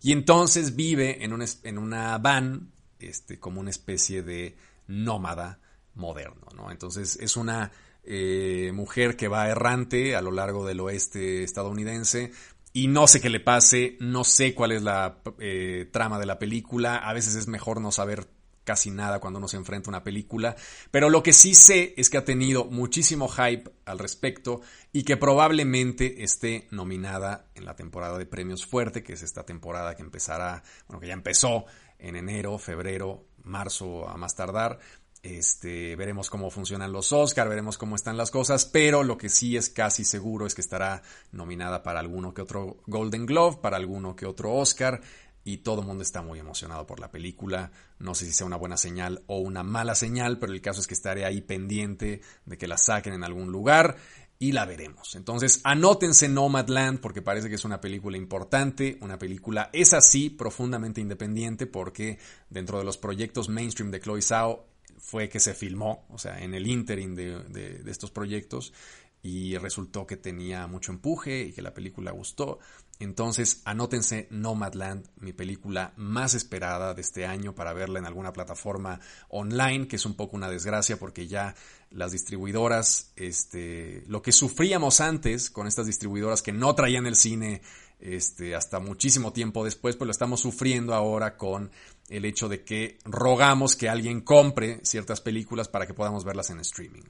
Y 0.01 0.11
entonces 0.13 0.75
vive 0.75 1.23
en, 1.23 1.33
en 1.63 1.77
una 1.77 2.17
van 2.17 2.71
este, 2.99 3.39
como 3.39 3.59
una 3.59 3.69
especie 3.69 4.23
de 4.23 4.55
nómada 4.87 5.59
moderno. 5.93 6.47
¿no? 6.55 6.71
Entonces 6.71 7.17
es 7.21 7.35
una 7.35 7.71
eh, 8.03 8.71
mujer 8.73 9.17
que 9.17 9.27
va 9.27 9.49
errante 9.49 10.15
a 10.15 10.21
lo 10.21 10.31
largo 10.31 10.65
del 10.65 10.79
oeste 10.79 11.43
estadounidense. 11.43 12.31
Y 12.73 12.87
no 12.87 13.07
sé 13.07 13.19
qué 13.19 13.29
le 13.29 13.39
pase, 13.39 13.97
no 13.99 14.23
sé 14.23 14.53
cuál 14.53 14.71
es 14.71 14.83
la 14.83 15.19
eh, 15.39 15.89
trama 15.91 16.19
de 16.19 16.27
la 16.27 16.39
película. 16.39 16.97
A 16.97 17.13
veces 17.13 17.35
es 17.35 17.47
mejor 17.47 17.81
no 17.81 17.91
saber 17.91 18.27
casi 18.67 18.91
nada 18.91 19.19
cuando 19.19 19.39
uno 19.39 19.47
se 19.47 19.55
enfrenta 19.55 19.89
a 19.89 19.91
una 19.91 20.03
película, 20.03 20.57
pero 20.91 21.09
lo 21.09 21.23
que 21.23 21.31
sí 21.31 21.55
sé 21.55 21.93
es 21.95 22.09
que 22.09 22.17
ha 22.17 22.25
tenido 22.25 22.65
muchísimo 22.65 23.29
hype 23.29 23.71
al 23.85 23.97
respecto 23.97 24.59
y 24.91 25.03
que 25.03 25.15
probablemente 25.15 26.21
esté 26.25 26.67
nominada 26.69 27.47
en 27.55 27.63
la 27.63 27.77
temporada 27.77 28.17
de 28.17 28.25
premios 28.25 28.65
fuerte, 28.65 29.03
que 29.03 29.13
es 29.13 29.23
esta 29.23 29.45
temporada 29.45 29.95
que 29.95 30.01
empezará, 30.03 30.63
bueno, 30.85 30.99
que 30.99 31.07
ya 31.07 31.13
empezó 31.13 31.63
en 31.97 32.17
enero, 32.17 32.57
febrero, 32.57 33.23
marzo 33.41 34.09
a 34.09 34.17
más 34.17 34.35
tardar. 34.35 34.79
Este, 35.23 35.95
veremos 35.95 36.29
cómo 36.29 36.51
funcionan 36.51 36.91
los 36.91 37.13
Oscar, 37.13 37.47
veremos 37.47 37.77
cómo 37.77 37.95
están 37.95 38.17
las 38.17 38.31
cosas, 38.31 38.65
pero 38.65 39.03
lo 39.03 39.17
que 39.17 39.29
sí 39.29 39.55
es 39.55 39.69
casi 39.69 40.03
seguro 40.03 40.45
es 40.45 40.55
que 40.55 40.61
estará 40.61 41.01
nominada 41.31 41.83
para 41.83 42.01
alguno 42.01 42.33
que 42.33 42.41
otro 42.41 42.77
Golden 42.85 43.25
Glove, 43.25 43.57
para 43.61 43.77
alguno 43.77 44.15
que 44.15 44.25
otro 44.25 44.53
Oscar 44.53 45.01
y 45.47 45.59
todo 45.59 45.79
el 45.79 45.87
mundo 45.87 46.03
está 46.03 46.21
muy 46.21 46.39
emocionado 46.39 46.85
por 46.85 46.99
la 46.99 47.09
película. 47.09 47.71
No 47.99 48.13
sé 48.15 48.25
si 48.25 48.33
sea 48.33 48.45
una 48.45 48.57
buena 48.57 48.75
señal 48.75 49.23
o 49.27 49.37
una 49.37 49.63
mala 49.63 49.95
señal, 49.95 50.39
pero 50.39 50.51
el 50.51 50.59
caso 50.59 50.81
es 50.81 50.87
que 50.87 50.93
estaré 50.93 51.23
ahí 51.23 51.39
pendiente 51.39 52.19
de 52.45 52.57
que 52.57 52.67
la 52.67 52.77
saquen 52.77 53.13
en 53.13 53.23
algún 53.23 53.49
lugar 53.49 53.95
y 54.39 54.51
la 54.51 54.65
veremos. 54.65 55.15
Entonces, 55.15 55.61
anótense 55.63 56.27
Nomadland 56.27 56.99
porque 56.99 57.21
parece 57.21 57.47
que 57.47 57.55
es 57.55 57.63
una 57.63 57.79
película 57.79 58.17
importante, 58.17 58.97
una 58.99 59.17
película 59.17 59.69
es 59.71 59.93
así 59.93 60.29
profundamente 60.29 60.99
independiente 60.99 61.65
porque 61.65 62.19
dentro 62.49 62.77
de 62.77 62.83
los 62.83 62.97
proyectos 62.97 63.47
mainstream 63.47 63.89
de 63.89 64.01
Chloe 64.01 64.21
Zhao 64.21 64.67
fue 64.97 65.29
que 65.29 65.39
se 65.39 65.53
filmó, 65.53 66.05
o 66.09 66.17
sea, 66.17 66.43
en 66.43 66.55
el 66.55 66.67
interim 66.67 67.15
de, 67.15 67.39
de 67.45 67.89
estos 67.89 68.11
proyectos 68.11 68.73
y 69.21 69.57
resultó 69.57 70.05
que 70.05 70.17
tenía 70.17 70.67
mucho 70.67 70.91
empuje 70.91 71.43
y 71.43 71.53
que 71.53 71.61
la 71.61 71.73
película 71.73 72.11
gustó. 72.11 72.59
Entonces, 72.99 73.61
anótense 73.65 74.27
Nomadland, 74.31 75.07
mi 75.17 75.31
película 75.31 75.93
más 75.97 76.33
esperada 76.33 76.93
de 76.93 77.01
este 77.01 77.25
año 77.25 77.53
para 77.53 77.73
verla 77.73 77.99
en 77.99 78.05
alguna 78.05 78.33
plataforma 78.33 78.99
online, 79.29 79.87
que 79.87 79.97
es 79.97 80.05
un 80.05 80.15
poco 80.15 80.35
una 80.35 80.49
desgracia 80.49 80.97
porque 80.97 81.27
ya 81.27 81.55
las 81.91 82.11
distribuidoras, 82.11 83.11
este, 83.15 84.03
lo 84.07 84.21
que 84.21 84.31
sufríamos 84.31 84.99
antes 84.99 85.51
con 85.51 85.67
estas 85.67 85.85
distribuidoras 85.85 86.41
que 86.41 86.53
no 86.53 86.73
traían 86.73 87.05
el 87.05 87.15
cine 87.15 87.61
este, 87.99 88.55
hasta 88.55 88.79
muchísimo 88.79 89.31
tiempo 89.31 89.63
después, 89.63 89.95
pues 89.95 90.07
lo 90.07 90.11
estamos 90.11 90.39
sufriendo 90.39 90.95
ahora 90.95 91.37
con 91.37 91.71
el 92.09 92.25
hecho 92.25 92.49
de 92.49 92.63
que 92.63 92.97
rogamos 93.05 93.75
que 93.75 93.89
alguien 93.89 94.21
compre 94.21 94.79
ciertas 94.83 95.21
películas 95.21 95.67
para 95.67 95.85
que 95.85 95.93
podamos 95.93 96.23
verlas 96.23 96.49
en 96.49 96.59
streaming 96.61 97.03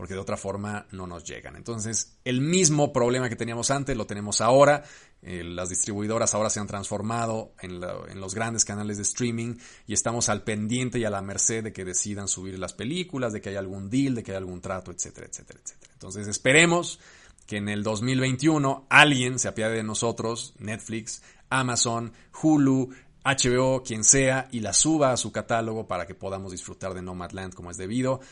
porque 0.00 0.14
de 0.14 0.20
otra 0.20 0.38
forma 0.38 0.86
no 0.92 1.06
nos 1.06 1.24
llegan. 1.24 1.56
Entonces, 1.56 2.16
el 2.24 2.40
mismo 2.40 2.90
problema 2.90 3.28
que 3.28 3.36
teníamos 3.36 3.70
antes 3.70 3.94
lo 3.98 4.06
tenemos 4.06 4.40
ahora. 4.40 4.82
Eh, 5.20 5.44
las 5.44 5.68
distribuidoras 5.68 6.34
ahora 6.34 6.48
se 6.48 6.58
han 6.58 6.66
transformado 6.66 7.52
en, 7.60 7.80
los 8.18 8.34
grandes 8.34 8.64
canales 8.64 8.96
de 8.96 9.02
streaming 9.02 9.56
y 9.86 9.92
estamos 9.92 10.30
al 10.30 10.42
pendiente 10.42 10.98
y 10.98 11.04
a 11.04 11.10
la 11.10 11.20
merced 11.20 11.62
de 11.62 11.74
que 11.74 11.84
decidan 11.84 12.28
subir 12.28 12.58
las 12.58 12.72
películas, 12.72 13.34
de 13.34 13.42
que 13.42 13.50
haya 13.50 13.58
algún 13.58 13.90
deal, 13.90 14.14
de 14.14 14.22
que 14.22 14.30
haya 14.30 14.38
algún 14.38 14.62
trato, 14.62 14.90
etcétera, 14.90 15.26
etcétera, 15.26 15.60
etcétera. 15.62 15.92
Entonces, 15.92 16.28
esperemos 16.28 16.98
que 17.46 17.58
en 17.58 17.68
el 17.68 17.82
2021 17.82 18.86
alguien 18.88 19.38
se 19.38 19.48
apiade 19.48 19.76
de 19.76 19.82
nosotros, 19.82 20.54
Netflix, 20.58 21.20
Amazon, 21.50 22.14
Hulu, 22.42 22.88
HBO, 23.22 23.82
quien 23.82 24.02
sea, 24.04 24.48
y 24.50 24.60
la 24.60 24.72
suba 24.72 25.12
a 25.12 25.18
su 25.18 25.30
catálogo 25.30 25.86
para 25.86 26.06
que 26.06 26.14
podamos 26.14 26.52
disfrutar 26.52 26.94
de 26.94 27.02
Nomadland 27.02 27.52
como 27.52 27.70
es 27.70 27.76
debido 27.76 28.22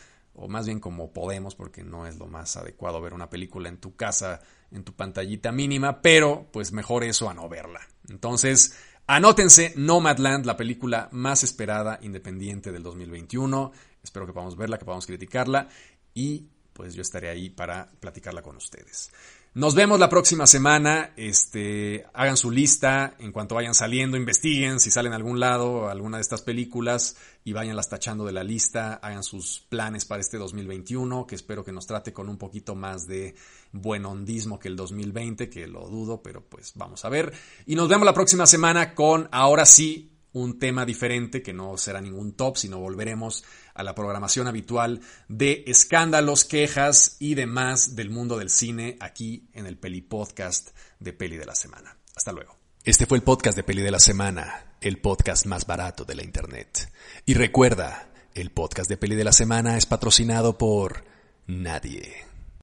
o 0.40 0.48
más 0.48 0.66
bien 0.66 0.80
como 0.80 1.12
podemos, 1.12 1.54
porque 1.54 1.82
no 1.82 2.06
es 2.06 2.16
lo 2.18 2.26
más 2.26 2.56
adecuado 2.56 3.00
ver 3.00 3.12
una 3.12 3.28
película 3.28 3.68
en 3.68 3.78
tu 3.78 3.96
casa, 3.96 4.40
en 4.70 4.84
tu 4.84 4.94
pantallita 4.94 5.52
mínima, 5.52 6.00
pero 6.00 6.48
pues 6.52 6.72
mejor 6.72 7.04
eso 7.04 7.28
a 7.28 7.34
no 7.34 7.48
verla. 7.48 7.80
Entonces, 8.08 8.78
anótense 9.06 9.72
Nomadland, 9.76 10.46
la 10.46 10.56
película 10.56 11.08
más 11.12 11.42
esperada 11.42 11.98
independiente 12.02 12.70
del 12.70 12.82
2021. 12.82 13.72
Espero 14.02 14.26
que 14.26 14.32
podamos 14.32 14.56
verla, 14.56 14.78
que 14.78 14.84
podamos 14.84 15.06
criticarla 15.06 15.68
y 16.14 16.46
pues 16.72 16.94
yo 16.94 17.02
estaré 17.02 17.28
ahí 17.28 17.50
para 17.50 17.90
platicarla 17.98 18.40
con 18.40 18.56
ustedes. 18.56 19.10
Nos 19.58 19.74
vemos 19.74 19.98
la 19.98 20.08
próxima 20.08 20.46
semana. 20.46 21.14
Este, 21.16 22.06
hagan 22.14 22.36
su 22.36 22.52
lista 22.52 23.16
en 23.18 23.32
cuanto 23.32 23.56
vayan 23.56 23.74
saliendo, 23.74 24.16
investiguen 24.16 24.78
si 24.78 24.92
salen 24.92 25.12
a 25.12 25.16
algún 25.16 25.40
lado 25.40 25.88
alguna 25.88 26.18
de 26.18 26.20
estas 26.20 26.42
películas 26.42 27.16
y 27.42 27.54
vayanlas 27.54 27.88
tachando 27.88 28.24
de 28.24 28.30
la 28.30 28.44
lista. 28.44 29.00
Hagan 29.02 29.24
sus 29.24 29.66
planes 29.68 30.04
para 30.04 30.20
este 30.20 30.38
2021, 30.38 31.26
que 31.26 31.34
espero 31.34 31.64
que 31.64 31.72
nos 31.72 31.88
trate 31.88 32.12
con 32.12 32.28
un 32.28 32.38
poquito 32.38 32.76
más 32.76 33.08
de 33.08 33.34
buen 33.72 34.06
hondismo 34.06 34.60
que 34.60 34.68
el 34.68 34.76
2020, 34.76 35.50
que 35.50 35.66
lo 35.66 35.88
dudo, 35.88 36.22
pero 36.22 36.40
pues 36.40 36.74
vamos 36.76 37.04
a 37.04 37.08
ver. 37.08 37.32
Y 37.66 37.74
nos 37.74 37.88
vemos 37.88 38.06
la 38.06 38.14
próxima 38.14 38.46
semana 38.46 38.94
con 38.94 39.28
ahora 39.32 39.66
sí 39.66 40.17
un 40.32 40.58
tema 40.58 40.84
diferente 40.84 41.42
que 41.42 41.52
no 41.52 41.76
será 41.76 42.00
ningún 42.00 42.32
top, 42.32 42.56
sino 42.56 42.78
volveremos 42.78 43.44
a 43.74 43.82
la 43.82 43.94
programación 43.94 44.46
habitual 44.46 45.00
de 45.28 45.64
escándalos, 45.66 46.44
quejas 46.44 47.16
y 47.18 47.34
demás 47.34 47.96
del 47.96 48.10
mundo 48.10 48.38
del 48.38 48.50
cine 48.50 48.96
aquí 49.00 49.48
en 49.52 49.66
el 49.66 49.78
Peli 49.78 50.02
Podcast 50.02 50.70
de 51.00 51.12
Peli 51.12 51.36
de 51.36 51.46
la 51.46 51.54
Semana. 51.54 51.96
Hasta 52.14 52.32
luego. 52.32 52.56
Este 52.84 53.06
fue 53.06 53.18
el 53.18 53.24
podcast 53.24 53.56
de 53.56 53.64
Peli 53.64 53.82
de 53.82 53.90
la 53.90 54.00
Semana, 54.00 54.76
el 54.80 54.98
podcast 55.00 55.46
más 55.46 55.66
barato 55.66 56.04
de 56.04 56.14
la 56.14 56.24
Internet. 56.24 56.90
Y 57.26 57.34
recuerda, 57.34 58.12
el 58.34 58.50
podcast 58.50 58.88
de 58.88 58.96
Peli 58.96 59.16
de 59.16 59.24
la 59.24 59.32
Semana 59.32 59.76
es 59.76 59.86
patrocinado 59.86 60.58
por 60.58 61.04
nadie. 61.46 62.27